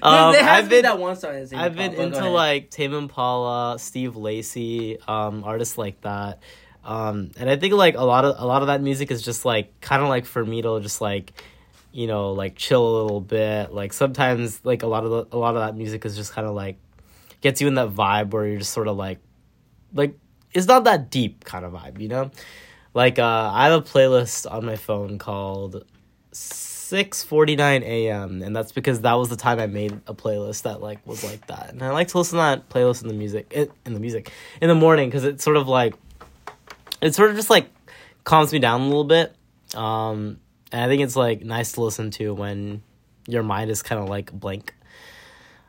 Um, 0.00 0.32
there 0.32 0.42
has 0.44 0.64
I've 0.64 0.68
been 0.70 0.78
been- 0.78 0.82
that 0.84 0.98
one 0.98 1.16
song. 1.16 1.32
That's 1.34 1.52
indie 1.52 1.58
I've 1.58 1.72
pop, 1.76 1.90
been 1.90 1.94
into 2.00 2.28
like 2.30 2.70
Tame 2.70 2.94
Impala, 2.94 3.78
Steve 3.78 4.16
Lacy, 4.16 4.98
um, 5.06 5.44
artists 5.44 5.76
like 5.76 6.00
that. 6.02 6.38
Um, 6.84 7.32
and 7.38 7.50
I 7.50 7.56
think 7.56 7.74
like 7.74 7.94
a 7.96 8.04
lot 8.04 8.24
of 8.24 8.36
a 8.38 8.46
lot 8.46 8.62
of 8.62 8.68
that 8.68 8.80
music 8.80 9.10
is 9.10 9.20
just 9.20 9.44
like 9.44 9.78
kind 9.80 10.00
of 10.02 10.08
like 10.08 10.24
for 10.24 10.42
me 10.44 10.62
to 10.62 10.80
just 10.80 11.00
like 11.02 11.32
you 11.92 12.06
know 12.06 12.32
like 12.32 12.54
chill 12.56 12.86
a 12.88 12.94
little 13.02 13.20
bit. 13.20 13.72
Like 13.74 13.92
sometimes 13.92 14.60
like 14.64 14.82
a 14.84 14.86
lot 14.86 15.04
of 15.04 15.10
the, 15.10 15.36
a 15.36 15.38
lot 15.38 15.54
of 15.54 15.60
that 15.60 15.76
music 15.76 16.06
is 16.06 16.16
just 16.16 16.32
kind 16.32 16.46
of 16.46 16.54
like 16.54 16.78
gets 17.40 17.60
you 17.60 17.68
in 17.68 17.74
that 17.74 17.90
vibe 17.90 18.30
where 18.30 18.46
you're 18.46 18.58
just 18.58 18.72
sort 18.72 18.88
of 18.88 18.96
like 18.96 19.18
like 19.92 20.18
it's 20.52 20.66
not 20.66 20.84
that 20.84 21.10
deep 21.10 21.44
kind 21.44 21.64
of 21.64 21.72
vibe, 21.72 22.00
you 22.00 22.08
know? 22.08 22.30
Like 22.94 23.18
uh 23.18 23.50
I 23.52 23.66
have 23.66 23.80
a 23.80 23.84
playlist 23.84 24.50
on 24.50 24.64
my 24.64 24.76
phone 24.76 25.18
called 25.18 25.84
6:49 26.32 27.82
a.m. 27.82 28.42
and 28.42 28.56
that's 28.56 28.72
because 28.72 29.02
that 29.02 29.14
was 29.14 29.28
the 29.28 29.36
time 29.36 29.58
I 29.60 29.66
made 29.66 29.92
a 30.06 30.14
playlist 30.14 30.62
that 30.62 30.80
like 30.80 31.06
was 31.06 31.22
like 31.22 31.46
that. 31.48 31.70
And 31.70 31.82
I 31.82 31.90
like 31.90 32.08
to 32.08 32.18
listen 32.18 32.38
to 32.38 32.42
that 32.42 32.68
playlist 32.70 33.02
in 33.02 33.08
the 33.08 33.14
music 33.14 33.52
in, 33.54 33.68
in 33.84 33.94
the 33.94 34.00
music 34.00 34.32
in 34.60 34.68
the 34.68 34.74
morning 34.74 35.10
cuz 35.10 35.24
it's 35.24 35.44
sort 35.44 35.56
of 35.56 35.68
like 35.68 35.94
it 37.00 37.14
sort 37.14 37.30
of 37.30 37.36
just 37.36 37.50
like 37.50 37.70
calms 38.24 38.52
me 38.52 38.58
down 38.58 38.80
a 38.80 38.86
little 38.86 39.04
bit. 39.04 39.34
Um 39.74 40.40
and 40.72 40.82
I 40.82 40.88
think 40.88 41.02
it's 41.02 41.16
like 41.16 41.42
nice 41.42 41.72
to 41.72 41.82
listen 41.82 42.10
to 42.12 42.34
when 42.34 42.82
your 43.26 43.42
mind 43.42 43.70
is 43.70 43.82
kind 43.82 44.00
of 44.00 44.08
like 44.08 44.32
blank. 44.32 44.74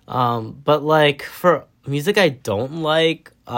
Um, 0.10 0.60
but 0.64 0.84
like 0.84 1.24
for 1.24 1.66
music 1.88 2.18
I 2.18 2.30
don't 2.30 2.78
like, 2.82 3.32
uh, 3.48 3.52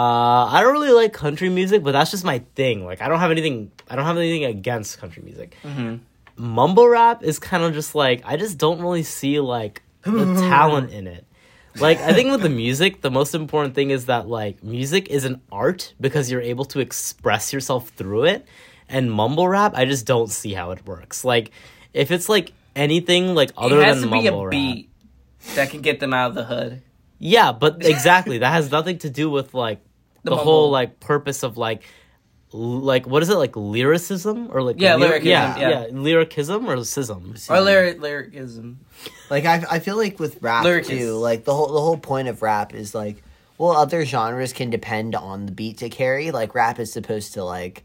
I 0.46 0.60
don't 0.62 0.72
really 0.72 0.92
like 0.92 1.12
country 1.12 1.48
music, 1.48 1.82
but 1.82 1.92
that's 1.92 2.10
just 2.10 2.24
my 2.24 2.40
thing. 2.54 2.84
Like 2.84 3.00
I 3.02 3.08
don't 3.08 3.18
have 3.20 3.30
anything, 3.30 3.70
I 3.88 3.96
don't 3.96 4.04
have 4.04 4.16
anything 4.18 4.44
against 4.44 4.98
country 4.98 5.22
music. 5.22 5.56
Mhm. 5.64 6.00
Mumble 6.36 6.88
rap 6.88 7.22
is 7.22 7.38
kind 7.38 7.62
of 7.62 7.72
just 7.74 7.94
like 7.94 8.22
I 8.24 8.36
just 8.36 8.58
don't 8.58 8.80
really 8.80 9.02
see 9.02 9.40
like 9.40 9.82
the 10.02 10.34
talent 10.48 10.90
in 10.92 11.06
it. 11.06 11.24
Like 11.76 12.00
I 12.00 12.12
think 12.12 12.30
with 12.30 12.42
the 12.42 12.50
music, 12.50 13.00
the 13.00 13.10
most 13.10 13.34
important 13.34 13.74
thing 13.74 13.90
is 13.90 14.06
that 14.06 14.28
like 14.28 14.62
music 14.62 15.08
is 15.08 15.24
an 15.24 15.40
art 15.50 15.94
because 16.00 16.30
you're 16.30 16.40
able 16.42 16.66
to 16.66 16.80
express 16.80 17.52
yourself 17.52 17.88
through 17.90 18.24
it. 18.24 18.46
And 18.90 19.10
mumble 19.10 19.48
rap, 19.48 19.72
I 19.74 19.86
just 19.86 20.04
don't 20.04 20.28
see 20.30 20.52
how 20.52 20.70
it 20.72 20.86
works. 20.86 21.24
Like 21.24 21.50
if 21.94 22.10
it's 22.10 22.28
like 22.28 22.52
anything 22.76 23.34
like 23.34 23.52
other 23.56 23.80
it 23.80 23.84
has 23.84 24.00
than 24.00 24.10
to 24.10 24.16
be 24.16 24.22
mumble 24.24 24.40
a 24.40 24.44
rap. 24.46 24.50
beat 24.50 24.88
that 25.54 25.70
can 25.70 25.80
get 25.80 26.00
them 26.00 26.12
out 26.14 26.30
of 26.30 26.34
the 26.34 26.44
hood. 26.44 26.82
Yeah, 27.18 27.52
but 27.52 27.84
exactly 27.84 28.38
that 28.38 28.52
has 28.52 28.70
nothing 28.70 28.98
to 28.98 29.10
do 29.10 29.30
with 29.30 29.54
like 29.54 29.80
the, 30.24 30.30
The 30.30 30.36
whole 30.36 30.70
like 30.70 31.00
purpose 31.00 31.42
of 31.42 31.56
like 31.56 31.82
l- 32.54 32.60
like 32.80 33.06
what 33.06 33.22
is 33.22 33.28
it 33.28 33.34
like 33.36 33.56
lyricism 33.56 34.48
or 34.50 34.62
like 34.62 34.76
Yeah, 34.80 34.94
lyric- 34.96 35.22
lyricism, 35.24 35.28
yeah, 35.30 35.58
yeah. 35.58 35.86
yeah 35.86 35.86
lyricism 35.92 36.68
or 36.68 36.84
schism 36.84 37.34
Or 37.48 37.60
lyric, 37.60 38.00
lyricism. 38.00 38.80
Like 39.30 39.44
I, 39.44 39.64
I 39.70 39.78
feel 39.78 39.96
like 39.96 40.18
with 40.18 40.42
rap 40.42 40.64
Lyricist. 40.64 40.86
too, 40.88 41.14
like 41.16 41.44
the 41.44 41.54
whole 41.54 41.68
the 41.72 41.80
whole 41.80 41.96
point 41.98 42.28
of 42.28 42.42
rap 42.42 42.74
is 42.74 42.94
like, 42.94 43.22
well, 43.58 43.70
other 43.72 44.04
genres 44.04 44.52
can 44.52 44.70
depend 44.70 45.14
on 45.14 45.46
the 45.46 45.52
beat 45.52 45.78
to 45.78 45.88
carry. 45.88 46.30
Like 46.30 46.54
rap 46.54 46.78
is 46.78 46.92
supposed 46.92 47.34
to 47.34 47.44
like 47.44 47.84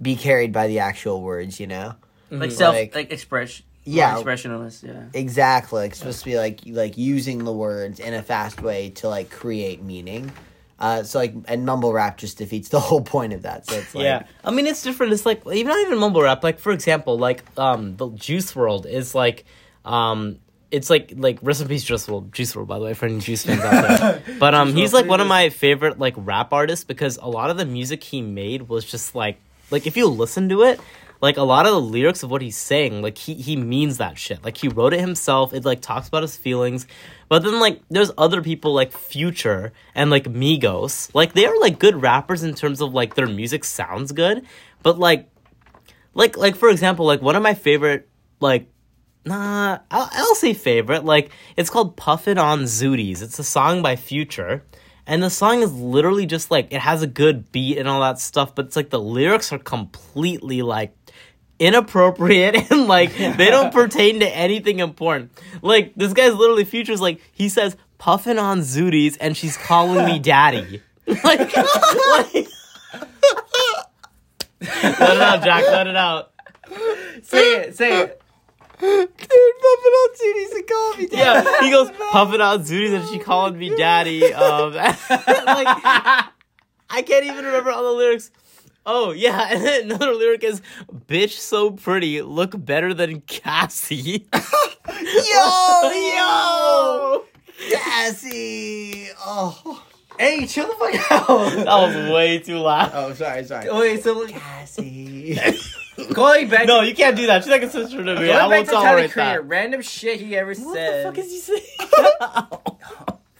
be 0.00 0.14
carried 0.16 0.52
by 0.52 0.66
the 0.68 0.78
actual 0.80 1.22
words, 1.22 1.58
you 1.60 1.66
know. 1.66 1.94
Like 2.30 2.50
self, 2.50 2.74
Like- 2.74 2.94
like, 2.94 3.12
express. 3.12 3.62
Yeah. 3.86 4.14
Expressionless. 4.14 4.82
Yeah. 4.82 5.04
Exactly. 5.14 5.80
Like, 5.80 5.90
it's 5.92 6.00
supposed 6.00 6.18
to 6.20 6.24
be 6.24 6.36
like 6.36 6.60
like 6.66 6.98
using 6.98 7.44
the 7.44 7.52
words 7.52 8.00
in 8.00 8.12
a 8.14 8.22
fast 8.22 8.60
way 8.60 8.90
to 8.90 9.08
like 9.08 9.30
create 9.30 9.82
meaning. 9.82 10.32
Uh, 10.78 11.02
so 11.04 11.18
like 11.18 11.34
and 11.46 11.64
mumble 11.64 11.92
rap 11.92 12.18
just 12.18 12.36
defeats 12.36 12.68
the 12.68 12.80
whole 12.88 13.00
point 13.00 13.32
of 13.32 13.42
that. 13.42 13.66
So 13.66 13.76
it's 13.76 13.94
like 13.94 14.04
yeah, 14.04 14.26
I 14.44 14.50
mean 14.50 14.66
it's 14.66 14.82
different. 14.82 15.12
It's 15.12 15.24
like 15.24 15.42
even 15.46 15.68
not 15.68 15.78
even 15.86 15.98
mumble 15.98 16.20
rap. 16.20 16.42
Like 16.42 16.58
for 16.58 16.72
example, 16.72 17.16
like 17.16 17.44
um 17.58 17.96
the 17.96 18.10
Juice 18.10 18.52
WRLD 18.52 18.86
is 18.86 19.14
like 19.14 19.44
um 19.84 20.38
it's 20.70 20.90
like 20.90 21.12
like 21.16 21.38
rest 21.40 21.62
in 21.62 21.68
peace 21.68 21.84
Juice 21.84 22.06
WRLD. 22.06 22.32
Juice 22.32 22.52
WRLD, 22.52 22.66
by 22.66 22.78
the 22.78 22.84
way, 22.84 22.94
for 22.94 23.06
any 23.06 23.20
Juice 23.20 23.44
fans 23.44 23.60
out 23.60 23.98
there. 24.00 24.22
But 24.38 24.54
um 24.54 24.74
he's 24.74 24.92
like 24.92 25.06
one 25.06 25.20
of 25.20 25.28
my 25.28 25.48
favorite 25.48 25.98
like 25.98 26.14
rap 26.18 26.52
artists 26.52 26.84
because 26.84 27.16
a 27.18 27.28
lot 27.28 27.50
of 27.50 27.56
the 27.56 27.64
music 27.64 28.02
he 28.02 28.20
made 28.20 28.68
was 28.68 28.84
just 28.84 29.14
like 29.14 29.38
like 29.70 29.86
if 29.86 29.96
you 29.96 30.08
listen 30.08 30.48
to 30.50 30.64
it. 30.64 30.80
Like 31.20 31.36
a 31.36 31.42
lot 31.42 31.66
of 31.66 31.72
the 31.72 31.80
lyrics 31.80 32.22
of 32.22 32.30
what 32.30 32.42
he's 32.42 32.56
saying, 32.56 33.00
like 33.02 33.16
he 33.16 33.34
he 33.34 33.56
means 33.56 33.98
that 33.98 34.18
shit. 34.18 34.44
Like 34.44 34.58
he 34.58 34.68
wrote 34.68 34.92
it 34.92 35.00
himself. 35.00 35.54
It 35.54 35.64
like 35.64 35.80
talks 35.80 36.08
about 36.08 36.22
his 36.22 36.36
feelings. 36.36 36.86
But 37.28 37.42
then 37.42 37.58
like 37.58 37.80
there's 37.90 38.12
other 38.18 38.42
people 38.42 38.74
like 38.74 38.92
Future 38.92 39.72
and 39.94 40.10
like 40.10 40.24
Migos. 40.24 41.14
Like 41.14 41.32
they 41.32 41.46
are 41.46 41.58
like 41.58 41.78
good 41.78 42.02
rappers 42.02 42.42
in 42.42 42.54
terms 42.54 42.80
of 42.80 42.92
like 42.92 43.14
their 43.14 43.26
music 43.26 43.64
sounds 43.64 44.12
good. 44.12 44.44
But 44.82 44.98
like 44.98 45.28
like 46.12 46.36
like 46.36 46.56
for 46.56 46.68
example, 46.68 47.06
like 47.06 47.22
one 47.22 47.36
of 47.36 47.42
my 47.42 47.54
favorite 47.54 48.08
like 48.40 48.68
nah 49.24 49.78
I'll, 49.90 50.08
I'll 50.12 50.34
say 50.36 50.54
favorite 50.54 51.04
like 51.04 51.30
it's 51.56 51.70
called 51.70 51.96
Puffin 51.96 52.38
on 52.38 52.62
Zooties. 52.64 53.22
It's 53.22 53.38
a 53.38 53.44
song 53.44 53.82
by 53.82 53.96
Future. 53.96 54.64
And 55.08 55.22
the 55.22 55.30
song 55.30 55.62
is 55.62 55.72
literally 55.72 56.26
just 56.26 56.50
like 56.50 56.72
it 56.72 56.80
has 56.80 57.02
a 57.02 57.06
good 57.06 57.52
beat 57.52 57.78
and 57.78 57.88
all 57.88 58.00
that 58.00 58.18
stuff, 58.18 58.54
but 58.54 58.66
it's 58.66 58.76
like 58.76 58.90
the 58.90 58.98
lyrics 58.98 59.52
are 59.52 59.58
completely 59.58 60.62
like 60.62 60.95
inappropriate 61.58 62.54
and 62.70 62.86
like 62.86 63.16
they 63.16 63.50
don't 63.50 63.72
pertain 63.72 64.20
to 64.20 64.28
anything 64.28 64.78
important. 64.80 65.32
Like 65.62 65.94
this 65.94 66.12
guy's 66.12 66.34
literally 66.34 66.64
Future's 66.64 67.00
like 67.00 67.20
he 67.32 67.48
says 67.48 67.76
puffing 67.98 68.38
on 68.38 68.60
zooties 68.60 69.16
and 69.20 69.36
she's 69.36 69.56
calling 69.56 70.04
me 70.04 70.18
daddy. 70.20 70.82
like, 71.06 71.56
like 71.56 72.48
let 74.60 75.16
it 75.16 75.20
out, 75.20 75.42
Jack. 75.44 75.64
Let 75.64 75.86
it 75.86 75.96
out. 75.96 76.32
Say 77.22 77.56
it. 77.56 77.76
Say 77.76 78.02
it. 78.02 78.22
Dude, 78.78 79.08
puffing 79.16 79.28
on 79.28 80.14
titties 80.14 80.54
and 80.54 80.68
call 80.68 80.96
me 80.96 81.06
daddy. 81.06 81.16
Yeah, 81.48 81.60
he 81.62 81.70
goes 81.70 81.90
puffing 82.10 82.40
on 82.40 82.60
zooties 82.60 82.94
and 82.94 83.08
she 83.08 83.18
calling 83.18 83.58
me 83.58 83.74
daddy. 83.74 84.34
Um, 84.34 84.74
like 84.74 84.96
I 85.08 87.02
can't 87.02 87.24
even 87.24 87.44
remember 87.44 87.70
all 87.70 87.84
the 87.84 87.92
lyrics. 87.92 88.30
Oh 88.88 89.10
yeah, 89.10 89.48
and 89.50 89.62
then 89.64 89.82
another 89.90 90.14
lyric 90.14 90.44
is 90.44 90.62
"Bitch 91.08 91.32
so 91.38 91.72
pretty, 91.72 92.22
look 92.22 92.52
better 92.56 92.94
than 92.94 93.20
Cassie." 93.22 94.28
Oh, 95.38 97.24
yo, 97.60 97.68
yo, 97.68 97.78
Cassie. 97.78 99.08
Oh, 99.18 99.82
Hey, 100.18 100.46
chill 100.46 100.66
the 100.68 100.74
fuck 100.74 101.10
out. 101.12 101.26
that 101.28 101.66
was 101.66 102.10
way 102.12 102.38
too 102.38 102.58
loud. 102.58 102.90
oh, 102.94 103.12
sorry, 103.12 103.44
sorry. 103.44 103.70
Wait, 103.70 104.02
so 104.02 104.14
like, 104.18 104.30
Cassie. 104.34 105.38
going 106.14 106.48
back. 106.48 106.66
No, 106.66 106.80
you 106.80 106.94
can't 106.94 107.16
do 107.16 107.26
that. 107.26 107.42
She's 107.44 107.50
like 107.50 107.62
a 107.64 107.70
sister 107.70 107.98
to 107.98 108.14
me. 108.14 108.26
going 108.26 108.30
I 108.30 108.46
won't 108.46 108.66
to 108.66 108.72
Tyler 108.72 108.84
tolerate 108.86 109.10
Creator, 109.12 109.42
that. 109.42 109.48
random 109.48 109.82
shit 109.82 110.20
he 110.20 110.36
ever 110.36 110.54
What 110.54 110.74
said. 110.74 111.04
What 111.04 111.14
the 111.14 111.20
fuck 111.22 111.26
is 111.26 111.32
he 111.32 111.38
saying? 111.40 111.62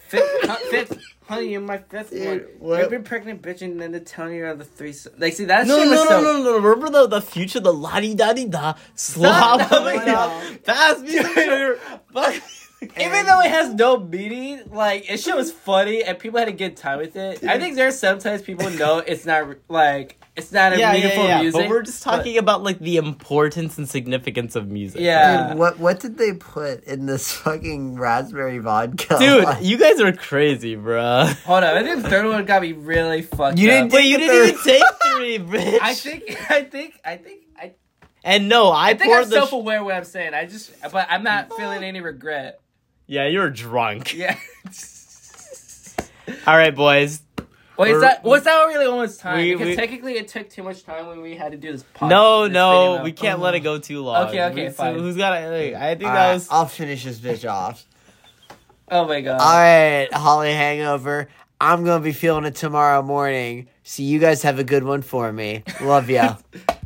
Fifth, 0.08 0.60
fifth, 0.70 0.98
honey, 1.28 1.48
you're 1.52 1.60
my 1.60 1.78
fifth 1.78 2.10
Dude, 2.10 2.26
one. 2.26 2.38
what- 2.70 2.80
You've 2.80 2.90
been 2.90 3.02
pregnant, 3.04 3.42
bitch, 3.42 3.62
and 3.62 3.80
then 3.80 3.92
to 3.92 4.00
tell 4.00 4.30
you 4.30 4.44
are 4.44 4.54
the 4.54 4.64
three. 4.64 4.90
s- 4.90 5.06
Like, 5.18 5.32
see, 5.34 5.44
that 5.46 5.66
no, 5.66 5.76
no, 5.84 5.90
no, 5.90 6.04
so. 6.06 6.20
no, 6.22 6.42
no, 6.42 6.58
Remember 6.58 6.90
the 6.90 7.06
the 7.06 7.20
future, 7.22 7.60
the 7.60 7.72
la 7.72 8.00
di 8.00 8.14
da 8.14 8.32
di 8.32 8.46
da, 8.46 8.74
no, 9.16 9.56
no. 9.56 10.40
fast 10.64 11.02
music, 11.02 11.26
sugar, 11.34 11.78
fuck. 12.12 12.34
Even 13.00 13.24
though 13.24 13.40
it 13.40 13.50
has 13.50 13.72
no 13.74 13.98
meaning, 13.98 14.60
like 14.70 15.10
it 15.10 15.18
shit 15.18 15.34
was 15.34 15.50
funny 15.50 16.02
and 16.04 16.18
people 16.18 16.38
had 16.38 16.48
a 16.48 16.52
good 16.52 16.76
time 16.76 16.98
with 16.98 17.16
it. 17.16 17.42
I 17.42 17.58
think 17.58 17.74
there's 17.76 17.98
sometimes 17.98 18.42
people 18.42 18.68
know 18.70 18.98
it's 18.98 19.24
not 19.24 19.48
like 19.68 20.20
it's 20.36 20.52
not 20.52 20.72
a 20.74 20.78
yeah, 20.78 20.92
yeah, 20.92 21.00
meaningful 21.00 21.24
yeah. 21.24 21.40
music. 21.40 21.60
But 21.62 21.70
we're 21.70 21.82
just 21.82 22.02
talking 22.02 22.36
about 22.38 22.62
like 22.62 22.78
the 22.78 22.98
importance 22.98 23.78
and 23.78 23.88
significance 23.88 24.54
of 24.54 24.68
music. 24.70 25.00
Yeah. 25.00 25.48
Dude, 25.48 25.58
what 25.58 25.78
what 25.78 26.00
did 26.00 26.18
they 26.18 26.34
put 26.34 26.84
in 26.84 27.06
this 27.06 27.32
fucking 27.32 27.98
raspberry 27.98 28.58
vodka? 28.58 29.16
Dude, 29.18 29.44
Like, 29.44 29.58
you 29.64 29.78
guys 29.78 30.00
are 30.00 30.12
crazy, 30.12 30.76
bruh. 30.76 31.32
Hold 31.44 31.64
on, 31.64 31.76
I 31.76 31.82
think 31.82 32.02
the 32.02 32.08
third 32.10 32.26
one 32.26 32.44
got 32.44 32.62
me 32.62 32.72
really 32.72 33.22
fucked 33.22 33.58
You 33.58 33.66
didn't 33.68 33.92
Wait, 33.92 34.04
you 34.06 34.18
didn't 34.18 34.48
even 34.48 34.56
third- 34.58 34.64
take 34.64 34.82
three, 35.14 35.38
bitch. 35.38 35.78
I 35.80 35.94
think, 35.94 36.50
I 36.50 36.62
think, 36.64 37.00
I 37.04 37.16
think, 37.16 37.40
I, 37.58 37.72
And 38.22 38.48
no, 38.48 38.68
I, 38.70 38.88
I 38.90 38.94
think 38.94 39.10
poured 39.10 39.24
I'm 39.24 39.30
the. 39.30 39.36
self-aware 39.36 39.82
what 39.84 39.94
I'm 39.94 40.04
saying. 40.04 40.34
I 40.34 40.44
just, 40.46 40.70
but 40.92 41.06
I'm 41.10 41.22
not 41.22 41.50
feeling 41.56 41.82
any 41.82 42.00
regret. 42.00 42.60
yeah, 43.06 43.26
you're 43.26 43.48
drunk. 43.50 44.14
Yeah. 44.14 44.36
All 46.46 46.56
right, 46.56 46.74
boys. 46.74 47.22
Wait, 47.78 47.90
is 47.92 48.00
that 48.00 48.24
was 48.24 48.44
that 48.44 48.64
really 48.66 48.86
almost 48.86 49.20
time? 49.20 49.38
we- 49.38 49.52
because 49.52 49.66
we- 49.68 49.76
technically, 49.76 50.14
it 50.14 50.28
took 50.28 50.48
too 50.48 50.62
much 50.62 50.84
time 50.84 51.06
when 51.08 51.20
we 51.20 51.36
had 51.36 51.52
to 51.52 51.58
do 51.58 51.72
this. 51.72 51.84
Pod, 51.94 52.08
No, 52.10 52.44
this 52.44 52.54
no, 52.54 52.92
video. 52.92 53.04
we 53.04 53.12
can't 53.12 53.40
let 53.40 53.54
it 53.54 53.60
go 53.60 53.78
too 53.78 54.02
long. 54.02 54.28
Okay, 54.28 54.42
okay, 54.44 54.68
So 54.68 54.74
fine. 54.74 54.94
Who's 54.98 55.16
got 55.16 55.34
it? 55.42 55.74
I 55.74 55.94
think 55.94 56.08
All 56.08 56.14
that 56.14 56.26
right, 56.28 56.34
was. 56.34 56.48
I'll 56.50 56.66
finish 56.66 57.04
this 57.04 57.18
bitch 57.18 57.48
off. 57.50 57.84
Oh 58.90 59.06
my 59.06 59.20
god. 59.20 59.40
All 59.40 59.56
right, 59.58 60.08
Holly 60.12 60.52
Hangover. 60.52 61.28
I'm 61.60 61.84
gonna 61.84 62.02
be 62.04 62.12
feeling 62.12 62.44
it 62.44 62.54
tomorrow 62.54 63.02
morning. 63.02 63.68
So 63.82 64.02
you 64.02 64.18
guys 64.18 64.42
have 64.42 64.58
a 64.58 64.64
good 64.64 64.84
one 64.84 65.02
for 65.02 65.32
me. 65.32 65.62
Love 65.80 66.08
ya. 66.10 66.36